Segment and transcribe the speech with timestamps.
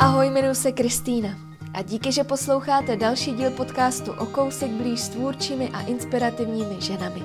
[0.00, 1.28] Ahoj, jmenuji se Kristýna
[1.74, 7.22] a díky, že posloucháte další díl podcastu o kousek blíž s tvůrčími a inspirativními ženami.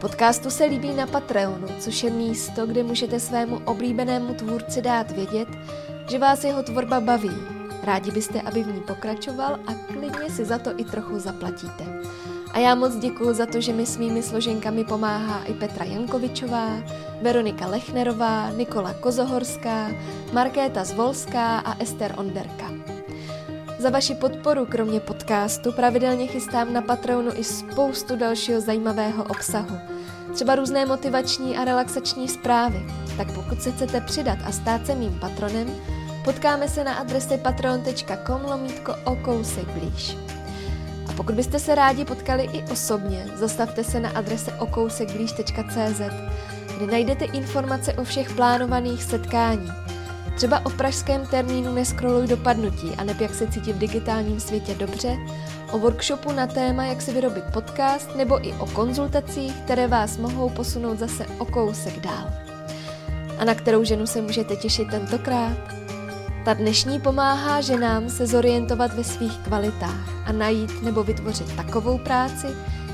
[0.00, 5.48] Podcastu se líbí na Patreonu, což je místo, kde můžete svému oblíbenému tvůrci dát vědět,
[6.10, 7.36] že vás jeho tvorba baví.
[7.82, 11.84] Rádi byste, aby v ní pokračoval a klidně si za to i trochu zaplatíte.
[12.52, 16.68] A já moc děkuji za to, že mi s mými složenkami pomáhá i Petra Jankovičová,
[17.22, 19.90] Veronika Lechnerová, Nikola Kozohorská,
[20.32, 22.70] Markéta Zvolská a Ester Onderka.
[23.78, 29.78] Za vaši podporu, kromě podcastu, pravidelně chystám na Patreonu i spoustu dalšího zajímavého obsahu.
[30.34, 32.86] Třeba různé motivační a relaxační zprávy.
[33.16, 35.74] Tak pokud se chcete přidat a stát se mým patronem,
[36.24, 40.16] potkáme se na adrese patreon.com lomítko o kousek blíž.
[41.16, 46.00] Pokud byste se rádi potkali i osobně, zastavte se na adrese okousekblíž.cz,
[46.76, 49.68] kde najdete informace o všech plánovaných setkání.
[50.36, 55.16] Třeba o pražském termínu Neskroluj dopadnutí a neb jak se cítit v digitálním světě dobře,
[55.72, 60.50] o workshopu na téma, jak si vyrobit podcast, nebo i o konzultacích, které vás mohou
[60.50, 62.30] posunout zase o kousek dál.
[63.38, 65.85] A na kterou ženu se můžete těšit tentokrát?
[66.46, 72.46] Ta dnešní pomáhá ženám se zorientovat ve svých kvalitách a najít nebo vytvořit takovou práci,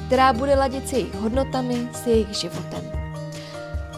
[0.07, 2.83] která bude ladit s jejich hodnotami, s jejich životem.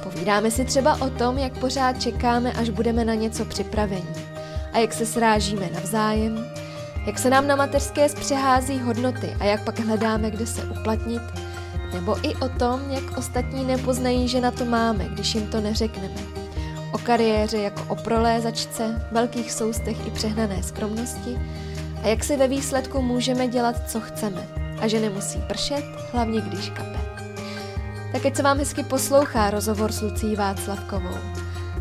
[0.03, 4.27] Povídáme si třeba o tom, jak pořád čekáme, až budeme na něco připraveni
[4.73, 6.47] a jak se srážíme navzájem,
[7.07, 11.23] jak se nám na mateřské zpřehází hodnoty a jak pak hledáme, kde se uplatnit,
[11.93, 16.44] nebo i o tom, jak ostatní nepoznají, že na to máme, když jim to neřekneme
[16.95, 21.39] o kariéře jako o prolézačce, velkých soustech i přehnané skromnosti.
[22.03, 24.49] A jak si ve výsledku můžeme dělat, co chceme.
[24.81, 27.01] A že nemusí pršet, hlavně když kape.
[28.13, 31.19] Tak ať se vám hezky poslouchá rozhovor s Lucí Václavkovou,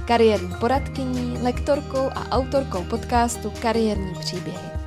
[0.05, 4.82] kariérní poradkyní, lektorkou a autorkou podcastu Kariérní příběhy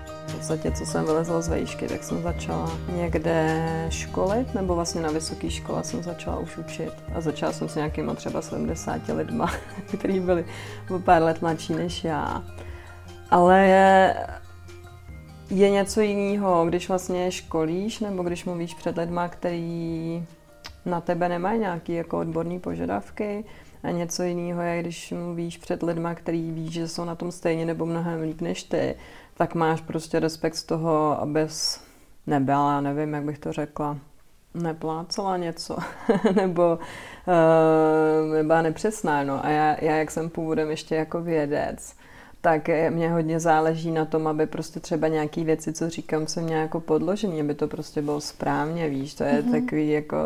[0.47, 5.51] podstatě, co jsem vylezla z vejšky, tak jsem začala někde školit, nebo vlastně na vysoké
[5.51, 6.93] škole jsem začala už učit.
[7.15, 9.53] A začala jsem s nějakýma třeba 70 lidma,
[9.99, 10.45] kteří byli
[10.95, 12.45] o pár let mladší než já.
[13.31, 14.17] Ale je,
[15.51, 20.27] je něco jiného, když vlastně školíš, nebo když mluvíš před lidma, který
[20.85, 23.45] na tebe nemají nějaké jako odborné požadavky,
[23.83, 27.67] a něco jiného je, když mluvíš před lidma, který víš, že jsou na tom stejně
[27.67, 28.95] nebo mnohem líp než ty
[29.37, 31.81] tak máš prostě respekt z toho, abys
[32.27, 33.99] nebyla, já nevím, jak bych to řekla,
[34.55, 35.77] neplácela něco,
[36.35, 39.25] nebo uh, nebyla nepřesná.
[39.25, 39.45] No.
[39.45, 41.97] A já, já, jak jsem původem ještě jako vědec,
[42.41, 46.63] tak mě hodně záleží na tom, aby prostě třeba nějaký věci, co říkám, jsem měla
[46.63, 49.61] jako podložený, aby to prostě bylo správně, víš, to je mm-hmm.
[49.61, 50.17] takový jako,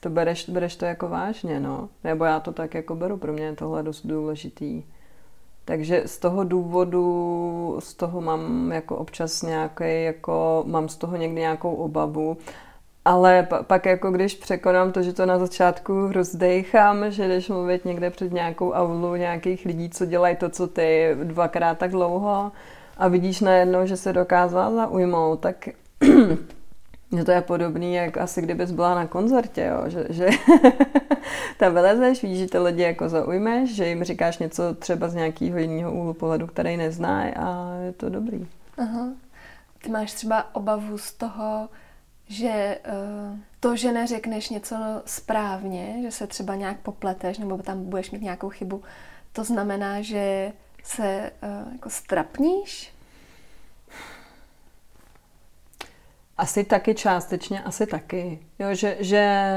[0.00, 1.88] to bereš, bereš to jako vážně, no.
[2.04, 4.82] Nebo já to tak jako beru, pro mě je tohle dost důležitý.
[5.70, 11.40] Takže z toho důvodu, z toho mám jako občas nějaký, jako mám z toho někdy
[11.40, 12.36] nějakou obavu.
[13.04, 18.10] Ale pak jako když překonám to, že to na začátku rozdejchám, že když mluvit někde
[18.10, 22.52] před nějakou aulu nějakých lidí, co dělají to, co ty dvakrát tak dlouho
[22.98, 25.68] a vidíš najednou, že se dokázala zaujmout, tak
[27.16, 29.90] že to je podobný, jak asi kdybys byla na koncertě, jo?
[29.90, 30.28] že, že
[31.58, 35.58] tam vylezeš, víš, že ty lidi jako zaujmeš, že jim říkáš něco třeba z nějakého
[35.58, 38.48] jiného úhlu pohledu, který nezná a je to dobrý.
[38.78, 39.08] Aha.
[39.82, 41.68] Ty máš třeba obavu z toho,
[42.28, 48.10] že uh, to, že neřekneš něco správně, že se třeba nějak popleteš nebo tam budeš
[48.10, 48.82] mít nějakou chybu,
[49.32, 50.52] to znamená, že
[50.84, 52.92] se uh, jako strapníš?
[56.40, 58.38] Asi taky částečně, asi taky.
[58.58, 59.52] Jo, že, že,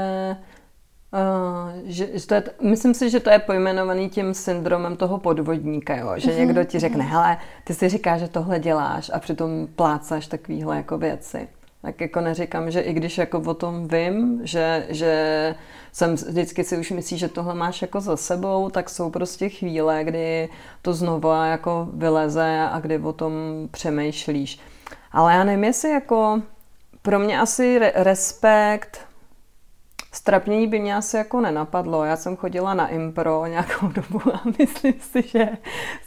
[1.12, 5.96] uh, že, že to je, myslím si, že to je pojmenovaný tím syndromem toho podvodníka,
[5.96, 6.12] jo?
[6.16, 6.38] že mm-hmm.
[6.38, 10.98] někdo ti řekne, hele, ty si říkáš, že tohle děláš a přitom plácáš takovýhle jako
[10.98, 11.48] věci.
[11.82, 15.54] Tak jako neříkám, že i když jako o tom vím, že, že
[15.92, 20.04] jsem vždycky si už myslí, že tohle máš jako za sebou, tak jsou prostě chvíle,
[20.04, 20.48] kdy
[20.82, 23.32] to znova jako vyleze a kdy o tom
[23.70, 24.60] přemýšlíš.
[25.12, 26.42] Ale já nevím, jestli jako
[27.04, 29.06] pro mě asi re- respekt,
[30.12, 32.04] strapnění by mě asi jako nenapadlo.
[32.04, 35.48] Já jsem chodila na impro nějakou dobu a myslím si, že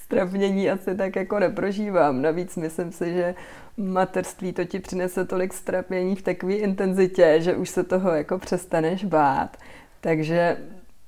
[0.03, 2.21] strapnění asi tak jako neprožívám.
[2.21, 3.35] Navíc myslím si, že
[3.77, 9.03] materství to ti přinese tolik strapnění v takové intenzitě, že už se toho jako přestaneš
[9.03, 9.57] bát.
[10.01, 10.57] Takže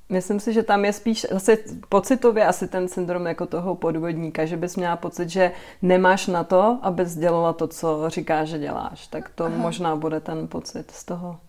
[0.09, 1.57] Myslím si, že tam je spíš zase
[1.89, 5.51] pocitově asi ten syndrom jako toho podvodníka, že bys měla pocit, že
[5.81, 9.07] nemáš na to, abys dělala to, co říkáš, že děláš.
[9.07, 9.57] Tak to Aha.
[9.57, 11.39] možná bude ten pocit z toho.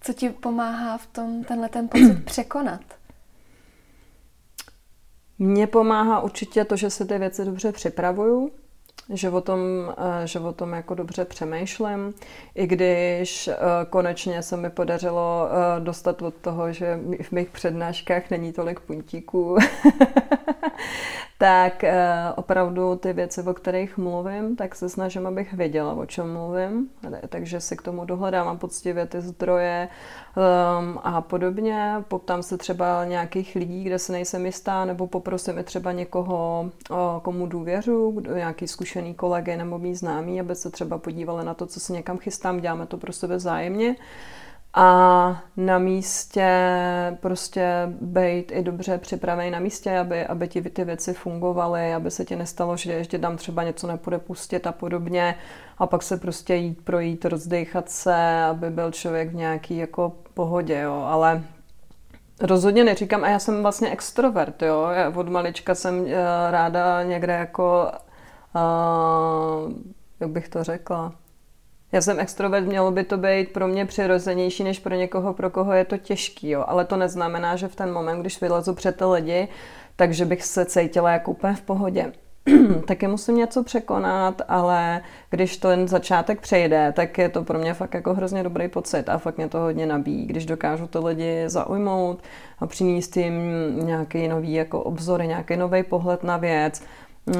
[0.00, 2.80] Co ti pomáhá v tom tenhle ten pocit překonat?
[5.38, 8.50] Mně pomáhá určitě to, že se ty věci dobře připravuju,
[9.10, 9.60] že o tom,
[10.22, 12.14] eh, že o tom jako dobře přemýšlím,
[12.54, 13.56] i když eh,
[13.90, 19.56] konečně se mi podařilo eh, dostat od toho, že v mých přednáškách není tolik puntíků,
[21.40, 21.84] tak
[22.36, 26.88] opravdu ty věci, o kterých mluvím, tak se snažím, abych věděla, o čem mluvím,
[27.28, 29.88] takže si k tomu dohledávám poctivě ty zdroje
[30.36, 31.94] um, a podobně.
[32.08, 36.70] Poptám se třeba nějakých lidí, kde se nejsem jistá, nebo poprosím i třeba někoho,
[37.22, 41.80] komu důvěřu, nějaký zkušený kolegy nebo mý známí, aby se třeba podívali na to, co
[41.80, 43.96] se někam chystám, děláme to pro sebe vzájemně.
[44.74, 46.48] A na místě
[47.20, 52.24] prostě být i dobře připravený na místě, aby, aby ti ty věci fungovaly, aby se
[52.24, 55.34] ti nestalo, že ještě tam třeba něco nepůjde pustit a podobně
[55.78, 60.80] a pak se prostě jít, projít, rozdechat se, aby byl člověk v nějaký jako pohodě,
[60.80, 61.04] jo.
[61.06, 61.42] Ale
[62.42, 64.88] Rozhodně neříkám, a já jsem vlastně extrovert, jo.
[64.94, 67.92] Já od malička jsem eh, ráda někde jako
[68.54, 69.72] uh,
[70.20, 71.12] jak bych to řekla,
[71.92, 75.72] já jsem extrovert, mělo by to být pro mě přirozenější než pro někoho, pro koho
[75.72, 76.64] je to těžký, jo.
[76.66, 79.48] ale to neznamená, že v ten moment, když vylezu před ty lidi,
[79.96, 82.12] takže bych se cítila jako úplně v pohodě.
[82.86, 85.00] taky musím něco překonat, ale
[85.30, 89.08] když to ten začátek přejde, tak je to pro mě fakt jako hrozně dobrý pocit
[89.08, 92.22] a fakt mě to hodně nabíjí, když dokážu ty lidi zaujmout
[92.58, 93.34] a přinést jim
[93.86, 96.82] nějaký nový jako obzory, nějaký nový pohled na věc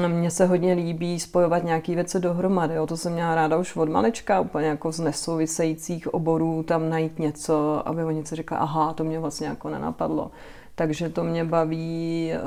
[0.07, 2.75] mně se hodně líbí spojovat nějaké věci dohromady.
[2.75, 2.87] Jo.
[2.87, 7.87] To jsem měla ráda už od malečka, úplně jako z nesouvisejících oborů tam najít něco,
[7.87, 10.31] aby oni si řekli, aha, to mě vlastně jako nenapadlo.
[10.75, 12.39] Takže to mě baví, eh,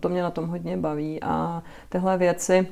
[0.00, 2.68] to mě na tom hodně baví a tyhle věci,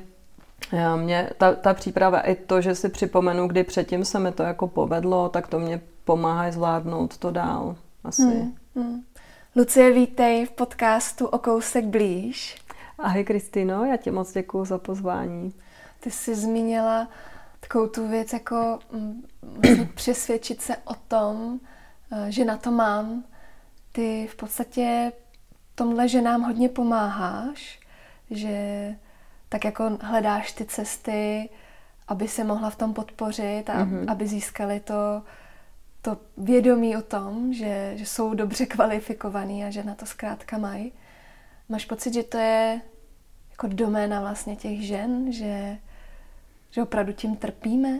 [0.73, 4.43] eh, mě, ta, ta příprava i to, že si připomenu, kdy předtím se mi to
[4.43, 8.21] jako povedlo, tak to mě pomáhá zvládnout to dál asi.
[8.21, 9.03] Hmm, hmm.
[9.55, 12.57] Lucie, vítej v podcastu O kousek blíž.
[13.01, 15.53] Ahoj Kristýno, já ti moc děkuji za pozvání.
[15.99, 17.07] Ty jsi zmínila
[17.59, 21.59] takovou tu věc, jako mm, vlastně přesvědčit se o tom,
[22.11, 23.23] eh, že na to mám.
[23.91, 25.11] Ty v podstatě
[25.75, 27.79] tomhle, že nám hodně pomáháš,
[28.31, 28.95] že
[29.49, 31.49] tak jako hledáš ty cesty,
[32.07, 34.11] aby se mohla v tom podpořit a mm-hmm.
[34.11, 35.21] aby získali to,
[36.01, 40.91] to vědomí o tom, že, že jsou dobře kvalifikovaní a že na to zkrátka mají.
[41.69, 42.81] Máš pocit, že to je
[43.51, 45.77] jako doména vlastně těch žen, že,
[46.71, 47.99] že opravdu tím trpíme?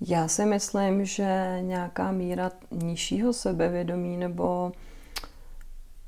[0.00, 4.72] Já si myslím, že nějaká míra nižšího sebevědomí nebo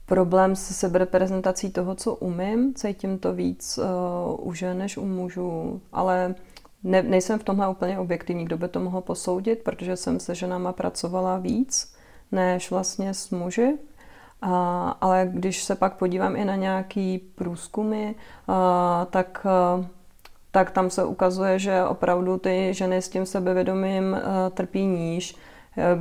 [0.07, 5.81] problém se sebereprezentací toho, co umím, cítím to víc uh, u žen než u mužů,
[5.93, 6.35] ale
[6.83, 10.73] ne, nejsem v tomhle úplně objektivní, kdo by to mohl posoudit, protože jsem se ženama
[10.73, 11.95] pracovala víc
[12.33, 13.79] než vlastně s muži.
[14.43, 18.15] A, ale když se pak podívám i na nějaký průzkumy,
[18.49, 19.87] a, tak, a,
[20.51, 25.37] tak tam se ukazuje, že opravdu ty ženy s tím sebevědomím a, trpí níž,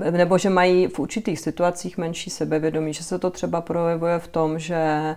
[0.06, 4.28] e, nebo že mají v určitých situacích menší sebevědomí, že se to třeba projevuje v
[4.28, 5.16] tom, že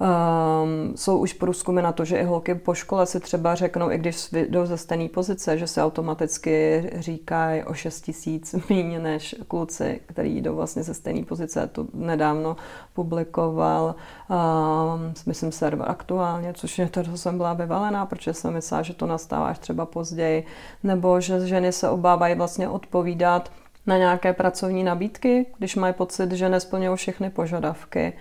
[0.00, 3.98] Um, jsou už průzkumy na to, že i holky po škole si třeba řeknou, i
[3.98, 10.00] když jdou ze stejné pozice, že se automaticky říkají o 6 tisíc méně než kluci,
[10.06, 11.66] který jdou vlastně ze stejné pozice.
[11.72, 12.56] To nedávno
[12.94, 13.94] publikoval,
[14.30, 19.06] um, myslím, server aktuálně, což je to, jsem byla vyvalená, protože jsem myslela, že to
[19.06, 20.46] nastává až třeba později,
[20.82, 23.50] nebo že ženy se obávají vlastně odpovídat
[23.86, 28.12] na nějaké pracovní nabídky, když mají pocit, že nesplňují všechny požadavky.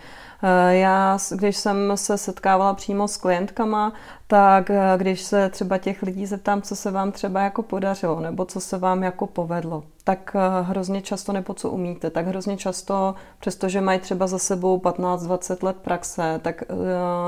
[0.69, 3.93] Já, když jsem se setkávala přímo s klientkama,
[4.27, 8.45] tak eh, když se třeba těch lidí zeptám, co se vám třeba jako podařilo, nebo
[8.45, 13.15] co se vám jako povedlo, tak eh, hrozně často nebo co umíte, tak hrozně často,
[13.39, 16.63] přestože mají třeba za sebou 15-20 let praxe, tak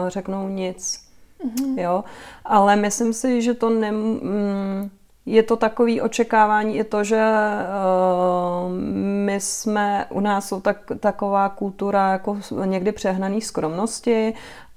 [0.07, 1.05] řeknou nic.
[1.45, 1.79] Mm-hmm.
[1.79, 2.03] Jo?
[2.45, 4.89] Ale myslím si, že to ne, mm,
[5.25, 8.71] je to takový očekávání i to, že uh,
[9.25, 14.33] my jsme, u nás jsou tak, taková kultura jako někdy přehnaný skromnosti,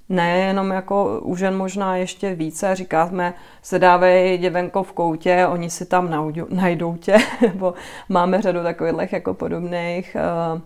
[0.09, 5.85] nejenom jako u žen možná ještě více, říkáme, se dávej děvenko v koutě, oni si
[5.85, 7.73] tam najdou tě, nebo
[8.09, 10.17] máme řadu takových jako podobných
[10.55, 10.61] uh,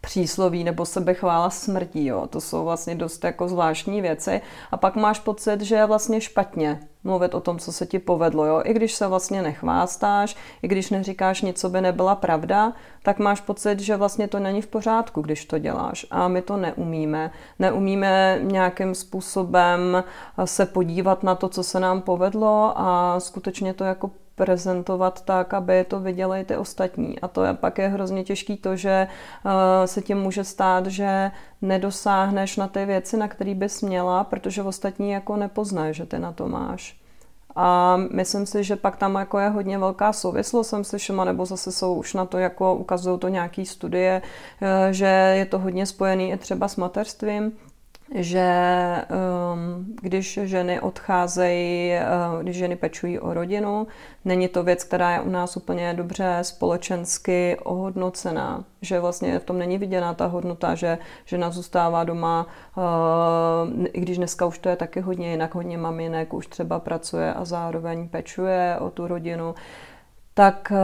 [0.00, 2.06] přísloví nebo sebechvála smrtí.
[2.06, 2.26] Jo.
[2.26, 4.40] To jsou vlastně dost jako zvláštní věci.
[4.70, 8.44] A pak máš pocit, že je vlastně špatně mluvit o tom, co se ti povedlo.
[8.44, 8.62] Jo.
[8.64, 13.40] I když se vlastně nechvástáš, i když neříkáš nic, co by nebyla pravda, tak máš
[13.40, 16.06] pocit, že vlastně to není v pořádku, když to děláš.
[16.10, 17.30] A my to neumíme.
[17.58, 20.04] Neumíme nějakým způsobem
[20.44, 25.84] se podívat na to, co se nám povedlo a skutečně to jako prezentovat tak, aby
[25.84, 27.20] to viděli ty ostatní.
[27.20, 29.08] A to je pak je hrozně těžký to, že
[29.44, 29.52] uh,
[29.84, 31.30] se tím může stát, že
[31.62, 36.32] nedosáhneš na ty věci, na které bys měla, protože ostatní jako nepoznají, že ty na
[36.32, 37.00] to máš.
[37.56, 41.72] A myslím si, že pak tam jako je hodně velká souvislost, jsem slyšela, nebo zase
[41.72, 44.22] jsou už na to, jako ukazují to nějaký studie,
[44.62, 47.52] eh, že je to hodně spojený i třeba s mateřstvím,
[48.14, 48.48] že
[49.54, 53.86] um, když ženy odcházejí, uh, když ženy pečují o rodinu,
[54.24, 59.58] není to věc, která je u nás úplně dobře společensky ohodnocená, že vlastně v tom
[59.58, 62.46] není viděná ta hodnota, že žena zůstává doma,
[62.76, 67.34] uh, i když dneska už to je taky hodně jinak, hodně maminek už třeba pracuje
[67.34, 69.54] a zároveň pečuje o tu rodinu,
[70.36, 70.76] tak eh,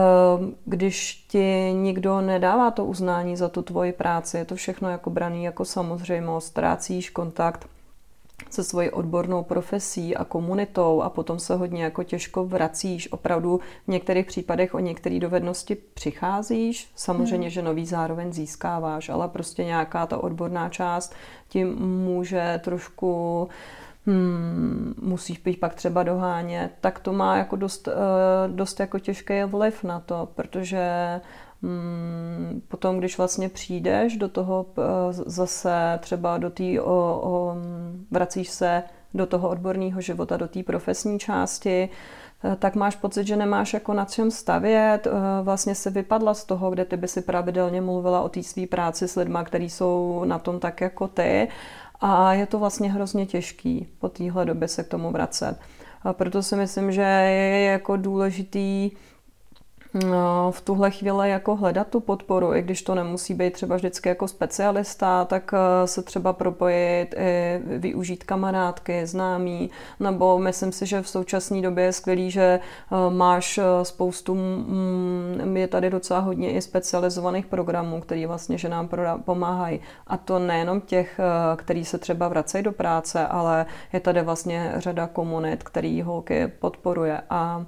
[0.65, 5.43] když ti nikdo nedává to uznání za tu tvoji práci, je to všechno jako braný
[5.43, 7.67] jako samozřejmost, ztrácíš kontakt
[8.49, 13.11] se svojí odbornou profesí a komunitou a potom se hodně jako těžko vracíš.
[13.11, 17.53] Opravdu v některých případech o některé dovednosti přicházíš, samozřejmě, hmm.
[17.53, 21.13] že nový zároveň získáváš, ale prostě nějaká ta odborná část
[21.49, 23.51] ti může trošku uh,
[24.05, 27.91] hmm, musíš být pak třeba dohánět, tak to má jako dost, eh,
[28.47, 31.21] dost jako těžký vliv na to, protože
[31.63, 34.83] hmm, potom, když vlastně přijdeš do toho eh,
[35.13, 36.63] zase třeba do té,
[38.11, 38.83] vracíš se
[39.13, 41.89] do toho odborného života, do té profesní části,
[42.43, 45.07] eh, tak máš pocit, že nemáš jako na čem stavět,
[45.43, 49.07] vlastně se vypadla z toho, kde ty by si pravidelně mluvila o té své práci
[49.07, 51.47] s lidma, kteří jsou na tom tak jako ty
[52.05, 55.55] a je to vlastně hrozně těžký po téhle době se k tomu vracet.
[56.03, 58.91] A proto si myslím, že je jako důležitý
[60.51, 64.27] v tuhle chvíli jako hledat tu podporu, i když to nemusí být třeba vždycky jako
[64.27, 69.69] specialista, tak eh, se třeba propojit i využít kamarádky, známí,
[69.99, 75.57] nebo myslím si, že v současné době je skvělý, že eh, máš eh, spoustu, mm,
[75.57, 78.89] je tady docela hodně i specializovaných programů, který vlastně, že nám
[79.25, 79.79] pomáhají.
[80.07, 81.19] A to nejenom těch,
[81.55, 87.21] který se třeba vracejí do práce, ale je tady vlastně řada komunit, který holky podporuje
[87.29, 87.65] a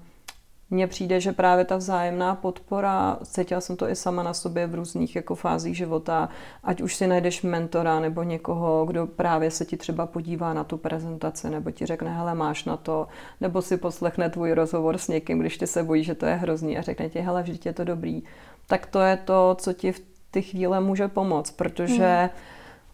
[0.69, 4.75] mně přijde, že právě ta vzájemná podpora, cítila jsem to i sama na sobě v
[4.75, 6.29] různých jako fázích života,
[6.63, 10.77] ať už si najdeš mentora nebo někoho, kdo právě se ti třeba podívá na tu
[10.77, 13.07] prezentaci, nebo ti řekne, hele, máš na to,
[13.41, 16.77] nebo si poslechne tvůj rozhovor s někým, když ty se bojíš, že to je hrozný
[16.77, 18.23] a řekne ti, hele, vždyť je to dobrý.
[18.67, 22.29] Tak to je to, co ti v ty chvíle může pomoct, protože hmm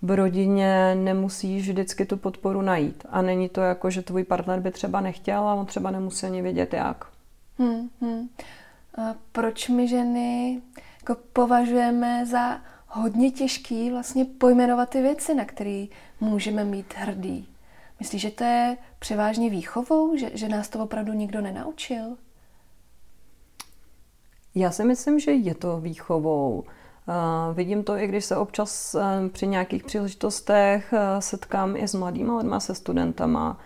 [0.01, 3.05] v rodině nemusíš vždycky tu podporu najít.
[3.09, 6.41] A není to jako, že tvůj partner by třeba nechtěl a on třeba nemusí ani
[6.41, 7.10] vědět jak.
[7.61, 8.29] Hmm, hmm.
[8.97, 10.61] A proč my ženy
[11.01, 15.85] jako považujeme za hodně těžký vlastně pojmenovat ty věci, na které
[16.19, 17.47] můžeme mít hrdý?
[17.99, 22.17] Myslíš, že to je převážně výchovou, že, že nás to opravdu nikdo nenaučil?
[24.55, 26.59] Já si myslím, že je to výchovou.
[26.59, 31.93] Uh, vidím to, i když se občas uh, při nějakých příležitostech uh, setkám i s
[31.93, 33.57] mladými lidmi, se studentama,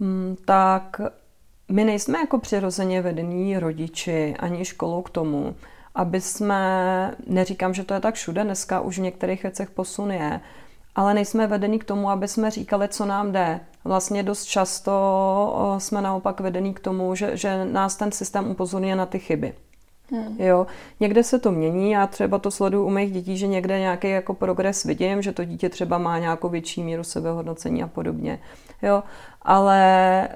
[0.00, 1.00] um, tak
[1.68, 5.54] my nejsme jako přirozeně vedení rodiči ani školou k tomu,
[5.94, 10.40] aby jsme, neříkám, že to je tak všude, dneska už v některých věcech posun je,
[10.94, 13.60] ale nejsme vedení k tomu, aby jsme říkali, co nám jde.
[13.84, 19.06] Vlastně dost často jsme naopak vedení k tomu, že, že nás ten systém upozorňuje na
[19.06, 19.52] ty chyby.
[20.10, 20.36] Hmm.
[20.38, 20.66] Jo,
[21.00, 24.34] někde se to mění, já třeba to sleduju u mých dětí, že někde nějaký jako
[24.34, 28.38] progres vidím, že to dítě třeba má nějakou větší míru sebehodnocení a podobně.
[28.82, 29.02] Jo,
[29.42, 30.28] ale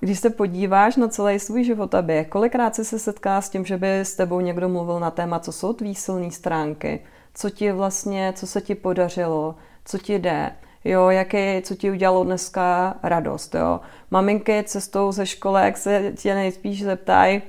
[0.00, 3.64] když se podíváš na celý svůj život a běh, kolikrát jsi se setká s tím,
[3.64, 7.02] že by s tebou někdo mluvil na téma, co jsou tvý silné stránky,
[7.34, 9.54] co ti vlastně, co se ti podařilo,
[9.84, 10.52] co ti jde,
[10.84, 13.80] jo, jaký, co ti udělalo dneska radost, jo.
[14.10, 17.42] Maminky cestou ze školek se tě nejspíš zeptají,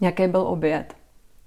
[0.00, 0.94] jaký byl oběd,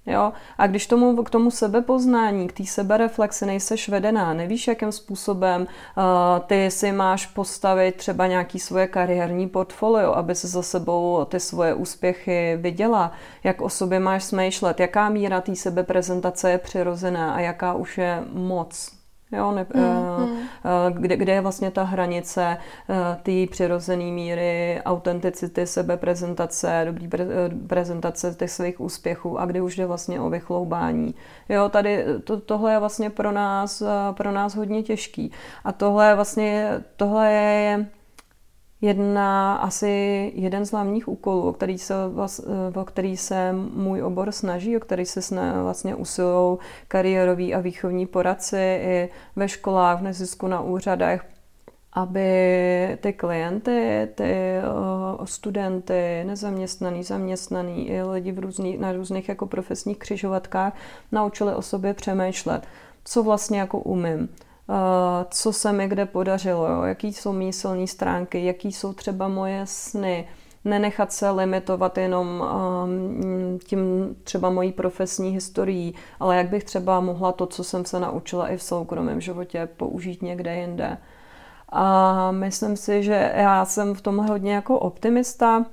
[0.06, 0.32] Jo?
[0.58, 6.04] A když tomu, k tomu sebepoznání, k té sebereflexi nejseš vedená, nevíš, jakým způsobem uh,
[6.46, 11.74] ty si máš postavit třeba nějaký svoje kariérní portfolio, aby se za sebou ty svoje
[11.74, 13.12] úspěchy viděla,
[13.44, 18.22] jak o sobě máš smýšlet, jaká míra té sebeprezentace je přirozená a jaká už je
[18.32, 18.99] moc.
[19.32, 20.28] Jo, ne, mm-hmm.
[20.92, 22.56] kde, kde je vlastně ta hranice
[23.22, 27.26] té přirozené míry, autenticity, sebeprezentace, dobrý pre,
[27.66, 31.14] prezentace těch svých úspěchů a kdy už jde vlastně o vychloubání.
[31.48, 33.82] Jo, tady to, tohle je vlastně pro nás,
[34.12, 35.32] pro nás hodně těžký.
[35.64, 37.86] A tohle je vlastně, tohle je
[38.80, 41.94] jedna, asi jeden z hlavních úkolů, o který se,
[42.74, 46.58] o který se můj obor snaží, o který se sna, vlastně usilují
[46.88, 51.24] kariéroví a výchovní poradci i ve školách, v nezisku na úřadech,
[51.92, 54.56] aby ty klienty, ty
[55.24, 60.72] studenty, nezaměstnaný, zaměstnaný i lidi v různý, na různých jako profesních křižovatkách
[61.12, 62.66] naučili o sobě přemýšlet,
[63.04, 64.28] co vlastně jako umím,
[65.30, 69.62] co se mi kde podařilo, jo, jaký jsou mý silné stránky, jaký jsou třeba moje
[69.64, 70.28] sny,
[70.64, 72.44] nenechat se limitovat jenom
[72.84, 78.00] um, tím třeba mojí profesní historií, ale jak bych třeba mohla to, co jsem se
[78.00, 80.98] naučila i v soukromém životě, použít někde jinde.
[81.68, 85.64] A myslím si, že já jsem v tomhle hodně jako optimista.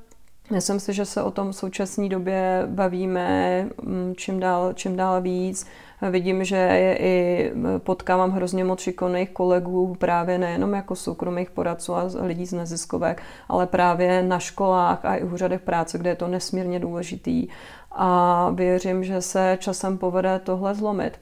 [0.52, 5.22] Myslím si, že se o tom v současné době bavíme mm, čím dál, čím dál
[5.22, 5.68] víc.
[6.12, 12.10] Vidím, že je i potkávám hrozně moc šikovných kolegů, právě nejenom jako soukromých poradců a
[12.22, 16.80] lidí z neziskovek, ale právě na školách a i úřadech práce, kde je to nesmírně
[16.80, 17.48] důležitý.
[17.92, 21.20] A věřím, že se časem povede tohle zlomit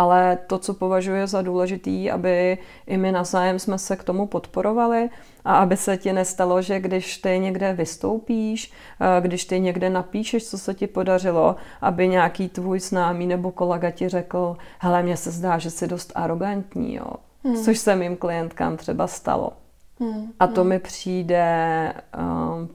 [0.00, 5.10] ale to, co považuje za důležitý, aby i my navzájem jsme se k tomu podporovali
[5.44, 10.46] a aby se ti nestalo, že když ty někde vystoupíš, eh, když ty někde napíšeš,
[10.46, 15.30] co se ti podařilo, aby nějaký tvůj známý nebo kolega ti řekl, hele, mně se
[15.30, 17.12] zdá, že jsi dost arrogantní, jo.
[17.44, 17.56] Hmm.
[17.56, 19.52] Což se mým klientkám třeba stalo.
[20.00, 20.32] Hmm.
[20.40, 20.70] A to hmm.
[20.70, 22.68] mi přijde, um,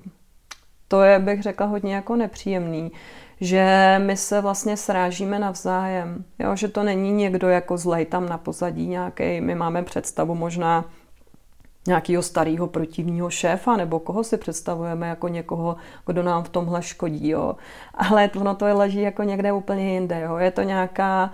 [0.88, 2.91] to je, bych řekla, hodně jako nepříjemný,
[3.42, 6.24] že my se vlastně srážíme navzájem.
[6.39, 6.56] Jo?
[6.56, 9.42] Že to není někdo jako zlej tam na pozadí nějaký.
[9.42, 10.86] My máme představu možná
[11.88, 15.75] nějakého starého protivního šéfa, nebo koho si představujeme jako někoho,
[16.06, 17.30] kdo nám v tomhle škodí.
[17.30, 17.56] Jo?
[17.94, 20.22] Ale ono to leží jako někde úplně jinde.
[20.22, 20.38] Jo?
[20.38, 21.32] Je to nějaká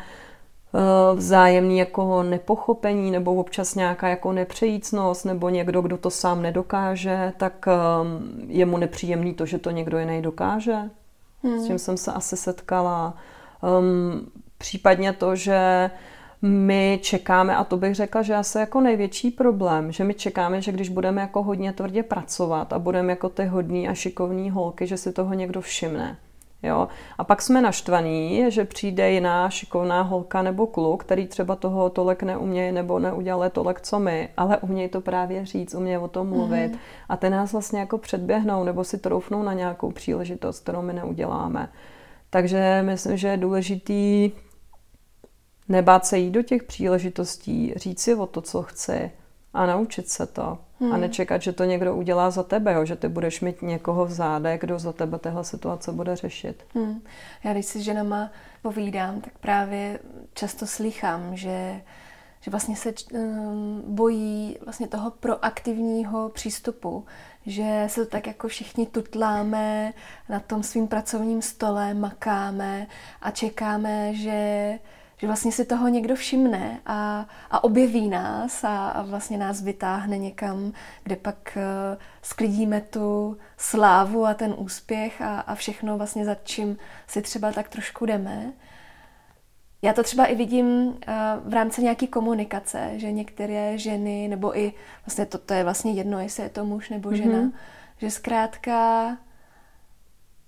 [0.71, 7.33] uh, vzájemný jako nepochopení nebo občas nějaká jako nepřejícnost nebo někdo, kdo to sám nedokáže,
[7.37, 10.89] tak um, je mu nepříjemný to, že to někdo jiný dokáže
[11.43, 11.59] hmm.
[11.59, 13.17] s čím jsem se asi setkala.
[13.79, 15.89] Um, případně to, že
[16.41, 20.71] my čekáme, a to bych řekla, že asi jako největší problém, že my čekáme, že
[20.71, 24.97] když budeme jako hodně tvrdě pracovat a budeme jako ty hodný a šikovní holky, že
[24.97, 26.17] si toho někdo všimne.
[26.63, 26.87] Jo?
[27.17, 32.23] A pak jsme naštvaní, že přijde jiná šikovná holka nebo kluk, který třeba toho tolek
[32.23, 36.71] neumějí nebo neudělali tolek, co my, ale umějí to právě říct, umějí o tom mluvit.
[36.71, 36.77] Mm.
[37.09, 41.69] A ty nás vlastně jako předběhnou nebo si troufnou na nějakou příležitost, kterou my neuděláme.
[42.29, 44.31] Takže myslím, že je důležitý
[45.69, 49.11] nebát se jít do těch příležitostí, říct si o to, co chci
[49.53, 50.57] a naučit se to.
[50.81, 50.93] Hmm.
[50.93, 52.85] A nečekat, že to někdo udělá za tebe, jo?
[52.85, 56.65] že ty budeš mít někoho v zádech, kdo za tebe téhle situace bude řešit.
[56.75, 57.01] Hmm.
[57.43, 59.99] Já když si s ženama povídám, tak právě
[60.33, 61.81] často slychám, že,
[62.41, 67.05] že vlastně se um, bojí vlastně toho proaktivního přístupu,
[67.45, 69.93] že se tak jako všichni tutláme
[70.29, 72.87] na tom svým pracovním stole, makáme
[73.21, 74.79] a čekáme, že
[75.21, 80.17] že vlastně si toho někdo všimne a, a objeví nás a, a vlastně nás vytáhne
[80.17, 86.35] někam, kde pak uh, sklidíme tu slávu a ten úspěch a, a všechno vlastně za
[86.43, 88.53] čím si třeba tak trošku jdeme.
[89.81, 90.93] Já to třeba i vidím uh,
[91.45, 94.73] v rámci nějaké komunikace, že některé ženy, nebo i
[95.05, 97.53] vlastně to, to je vlastně jedno, jestli je to muž nebo žena, mm-hmm.
[97.97, 99.17] že zkrátka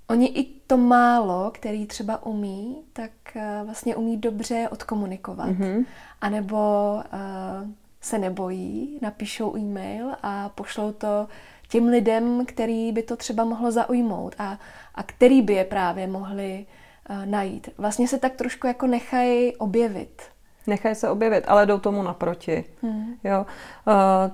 [0.09, 5.49] Oni i to málo, který třeba umí, tak uh, vlastně umí dobře odkomunikovat.
[5.49, 5.85] Mm-hmm.
[6.21, 7.69] A nebo uh,
[8.01, 11.27] se nebojí, napíšou e-mail a pošlou to
[11.69, 14.59] těm lidem, který by to třeba mohlo zaujmout a,
[14.95, 16.65] a který by je právě mohli
[17.09, 17.69] uh, najít.
[17.77, 20.21] Vlastně se tak trošku jako nechají objevit.
[20.67, 22.65] Nechají se objevit, ale jdou tomu naproti.
[22.81, 23.15] Hmm.
[23.23, 23.45] Jo.
[23.87, 24.31] Uh,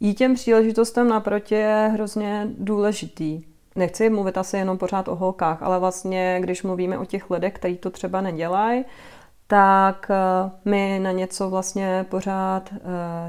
[0.00, 5.78] jít těm příležitostem naproti je hrozně důležitý nechci mluvit asi jenom pořád o holkách, ale
[5.78, 8.84] vlastně, když mluvíme o těch lidech, kteří to třeba nedělají,
[9.50, 12.78] tak eh, my na něco vlastně pořád eh,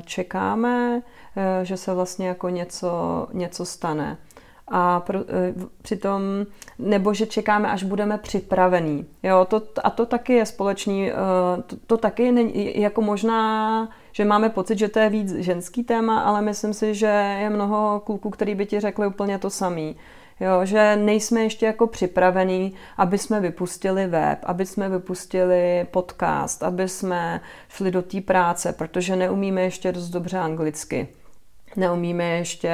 [0.06, 1.01] čekáme,
[1.36, 4.17] eh, že se vlastně jako něco, něco stane.
[4.73, 5.19] A pro,
[5.82, 6.21] přitom,
[6.80, 9.06] nebo že čekáme, až budeme připravení.
[9.23, 11.12] Jo, to, a to taky je společný,
[11.67, 16.21] to, to taky není, jako možná, že máme pocit, že to je víc ženský téma,
[16.21, 19.95] ale myslím si, že je mnoho kluků, který by ti řekli úplně to samý
[20.41, 26.89] Jo, že nejsme ještě jako připravení, aby jsme vypustili web, aby jsme vypustili podcast, aby
[26.89, 31.08] jsme šli do té práce, protože neumíme ještě dost dobře anglicky
[31.78, 32.72] neumíme ještě,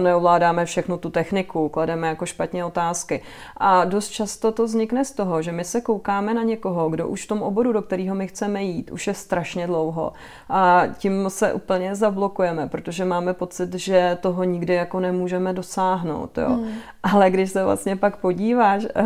[0.00, 3.22] neovládáme všechnu tu techniku, klademe jako špatně otázky.
[3.56, 7.24] A dost často to vznikne z toho, že my se koukáme na někoho, kdo už
[7.24, 10.12] v tom oboru, do kterého my chceme jít, už je strašně dlouho.
[10.48, 16.38] A tím se úplně zablokujeme, protože máme pocit, že toho nikdy jako nemůžeme dosáhnout.
[16.38, 16.48] Jo.
[16.48, 16.72] Hmm.
[17.02, 19.04] Ale když se vlastně pak podíváš, eh,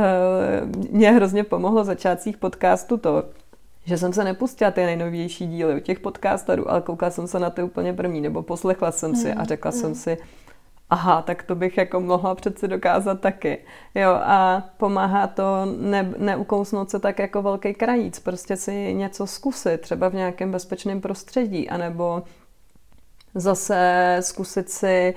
[0.91, 3.25] mě hrozně pomohlo začátcích podcastu to,
[3.85, 7.51] že jsem se nepustila ty nejnovější díly u těch podcasterů, ale koukala jsem se na
[7.51, 10.19] ty úplně první, nebo poslechla jsem si a řekla jsem si,
[10.91, 13.59] aha, tak to bych jako mohla přeci dokázat taky.
[13.95, 15.45] Jo, a pomáhá to
[15.79, 21.01] ne, neukousnout se tak jako velký krajíc, prostě si něco zkusit, třeba v nějakém bezpečném
[21.01, 22.23] prostředí, anebo
[23.35, 25.15] zase zkusit si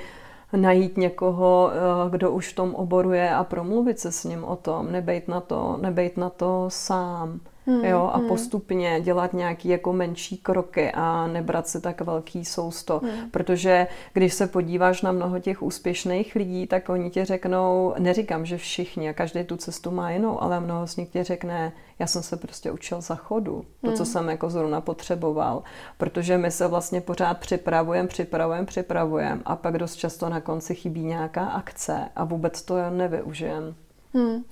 [0.56, 4.56] najít někoho, eh, kdo už v tom oboru je a promluvit se s ním o
[4.56, 7.40] tom, nebejt na to, nebejt na to sám.
[7.66, 8.28] Hmm, jo, a hmm.
[8.28, 13.02] postupně dělat nějaký jako menší kroky a nebrat se tak velký sousto.
[13.04, 13.30] Hmm.
[13.32, 18.58] Protože když se podíváš na mnoho těch úspěšných lidí, tak oni ti řeknou, neříkám, že
[18.58, 22.24] všichni a každý tu cestu má jinou, ale mnoho z nich ti řekne, já jsem
[22.24, 23.98] se prostě učil za chodu, to, hmm.
[23.98, 25.64] co jsem jako zrovna potřeboval.
[25.98, 31.04] Protože my se vlastně pořád připravujeme, připravujeme, připravujeme a pak dost často na konci chybí
[31.04, 33.74] nějaká akce a vůbec to nevyužijeme.
[34.14, 34.44] Hmm.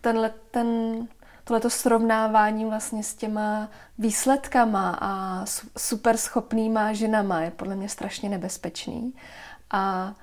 [0.00, 0.68] Tenhle ten
[1.46, 5.44] tohleto srovnávání vlastně s těma výsledkama a
[5.78, 9.14] super schopnýma ženama je podle mě strašně nebezpečný.
[9.70, 10.14] A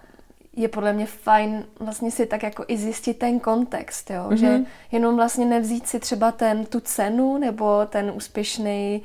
[0.56, 4.26] je podle mě fajn vlastně si tak jako i zjistit ten kontext, jo?
[4.30, 4.36] Mm-hmm.
[4.36, 4.60] že
[4.92, 9.02] jenom vlastně nevzít si třeba ten, tu cenu nebo ten úspěšný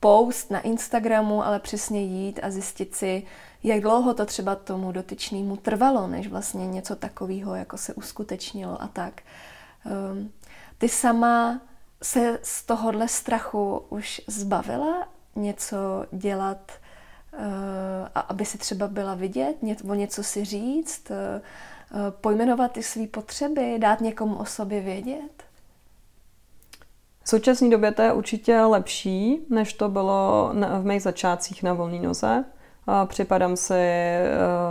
[0.00, 3.22] post na Instagramu, ale přesně jít a zjistit si,
[3.62, 8.88] jak dlouho to třeba tomu dotyčnému trvalo, než vlastně něco takového jako se uskutečnilo a
[8.88, 9.22] tak.
[10.12, 10.30] Um,
[10.78, 11.60] ty sama
[12.02, 15.76] se z tohohle strachu už zbavila něco
[16.12, 16.72] dělat,
[17.32, 17.40] uh,
[18.14, 19.56] aby si třeba byla vidět,
[19.88, 21.16] o něco si říct, uh,
[22.10, 25.46] pojmenovat ty své potřeby, dát někomu o sobě vědět?
[27.22, 32.00] V současné době to je určitě lepší, než to bylo v mých začátcích na volné
[32.00, 32.44] noze.
[33.06, 34.28] Připadám si eh,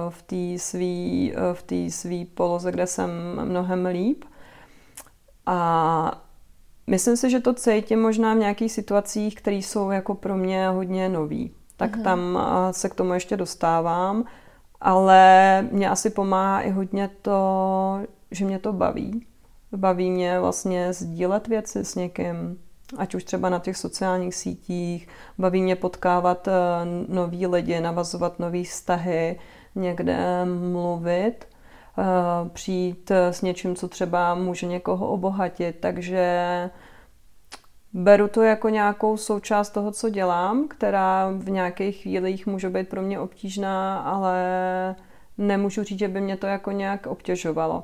[0.10, 3.10] v té svý, v poloze, kde jsem
[3.44, 4.24] mnohem líp.
[5.46, 6.22] A
[6.88, 11.10] myslím si, že to cítím možná v nějakých situacích, které jsou jako pro mě hodně
[11.10, 11.52] nový.
[11.78, 12.04] Tak mm-hmm.
[12.04, 12.40] tam
[12.72, 14.24] se k tomu ještě dostávám,
[14.82, 18.00] ale mě asi pomáhá i hodně to,
[18.32, 19.26] že mě to baví.
[19.76, 22.58] Baví mě vlastně sdílet věci s někým,
[22.98, 25.08] ať už třeba na těch sociálních sítích.
[25.38, 26.48] Baví mě potkávat
[27.08, 29.40] nový lidi, navazovat nové vztahy,
[29.76, 31.48] někde mluvit.
[31.98, 35.76] Eh, přijít s něčím, co třeba může někoho obohatit.
[35.80, 36.70] Takže
[37.94, 43.02] beru to jako nějakou součást toho, co dělám, která v nějakých chvílích může být pro
[43.02, 44.46] mě obtížná, ale
[45.38, 47.84] nemůžu říct, že by mě to jako nějak obtěžovalo.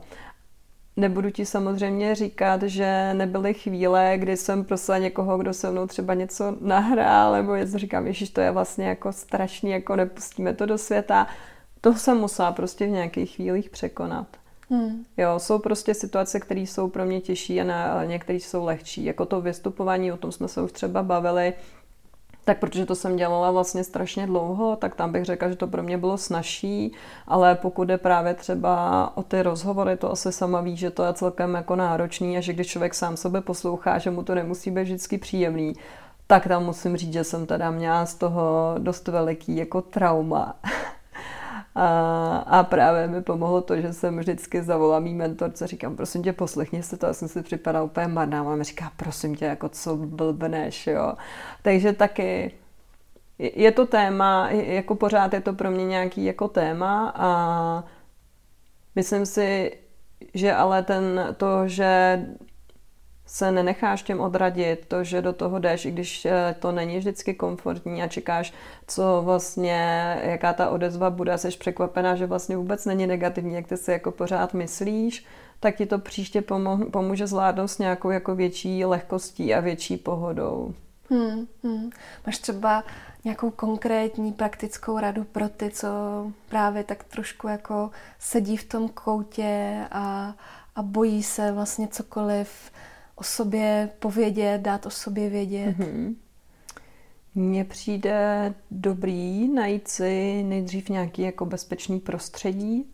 [0.97, 6.13] Nebudu ti samozřejmě říkat, že nebyly chvíle, kdy jsem prosila někoho, kdo se mnou třeba
[6.13, 10.78] něco nahrál, nebo něco říkám, ježiš, to je vlastně jako strašný, jako nepustíme to do
[10.78, 11.28] světa
[11.82, 14.28] to jsem musela prostě v nějakých chvílích překonat.
[14.70, 15.06] Hmm.
[15.17, 19.06] Jo, jsou prostě situace, které jsou pro mě těžší a na, některé jsou lehčí.
[19.06, 21.54] Jako to vystupování, o tom jsme se už třeba bavili,
[22.46, 25.84] tak protože to jsem dělala vlastně strašně dlouho, tak tam bych řekla, že to pro
[25.84, 26.94] mě bylo snažší,
[27.28, 31.13] ale pokud je právě třeba o ty rozhovory, to asi sama ví, že to je
[31.13, 34.84] celkem jako náročný a že když člověk sám sebe poslouchá, že mu to nemusí být
[34.84, 35.74] vždycky příjemný,
[36.28, 40.56] tak tam musím říct, že jsem teda měla z toho dost veliký jako trauma.
[41.75, 46.34] A, a právě mi pomohlo to, že jsem vždycky zavolala mý mentorce, říkám, prosím tě,
[46.34, 49.69] poslechni se to, já jsem si připadala úplně marná, a mi říká, prosím tě, jako
[49.69, 51.13] co blbneš, jo.
[51.62, 52.51] Takže taky
[53.39, 57.84] je to téma, jako pořád je to pro mě nějaký jako téma a
[58.95, 59.77] myslím si,
[60.34, 62.21] že ale ten, to, že
[63.32, 67.34] se nenecháš těm odradit, to, že do toho jdeš, i když eh, to není vždycky
[67.34, 68.54] komfortní a čekáš,
[68.88, 73.78] co vlastně, jaká ta odezva bude, jsi překvapená, že vlastně vůbec není negativní, jak ty
[73.78, 75.26] si jako pořád myslíš,
[75.60, 76.44] tak ti to příště
[76.91, 80.74] pomůže zvládnout s nějakou jako větší lehkostí a větší pohodou.
[81.10, 81.89] Hmm, hmm.
[82.26, 82.84] Máš třeba
[83.24, 85.88] nějakou konkrétní praktickou radu pro ty, co
[86.50, 87.89] právě tak trošku jako
[88.20, 90.36] sedí v tom koutě a,
[90.76, 92.72] a bojí se vlastně cokoliv
[93.21, 95.77] o sobě povědět, dát o sobě vědět.
[95.77, 96.15] Mm-hmm.
[97.36, 102.86] Mně přijde dobrý najít si nejdřív nějaký jako bezpečný prostředí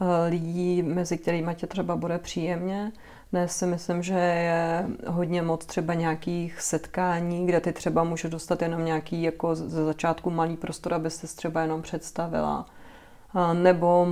[0.00, 2.92] eh, lidí, mezi kterými tě třeba bude příjemně.
[3.32, 8.62] Dnes si myslím, že je hodně moc třeba nějakých setkání, kde ty třeba můžeš dostat
[8.62, 12.66] jenom nějaký jako ze začátku malý prostor, aby se třeba jenom představila
[13.52, 14.06] nebo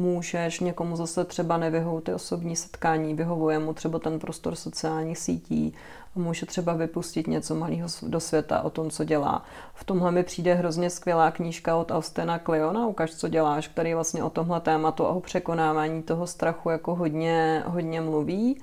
[0.00, 5.74] můžeš někomu zase třeba nevyhovout ty osobní setkání, vyhovuje mu třeba ten prostor sociálních sítí,
[6.14, 9.44] může třeba vypustit něco malého do světa o tom, co dělá.
[9.74, 14.22] V tomhle mi přijde hrozně skvělá knížka od Austena Kleona, Ukaž, co děláš, který vlastně
[14.24, 18.60] o tomhle tématu a o překonávání toho strachu jako hodně, hodně mluví.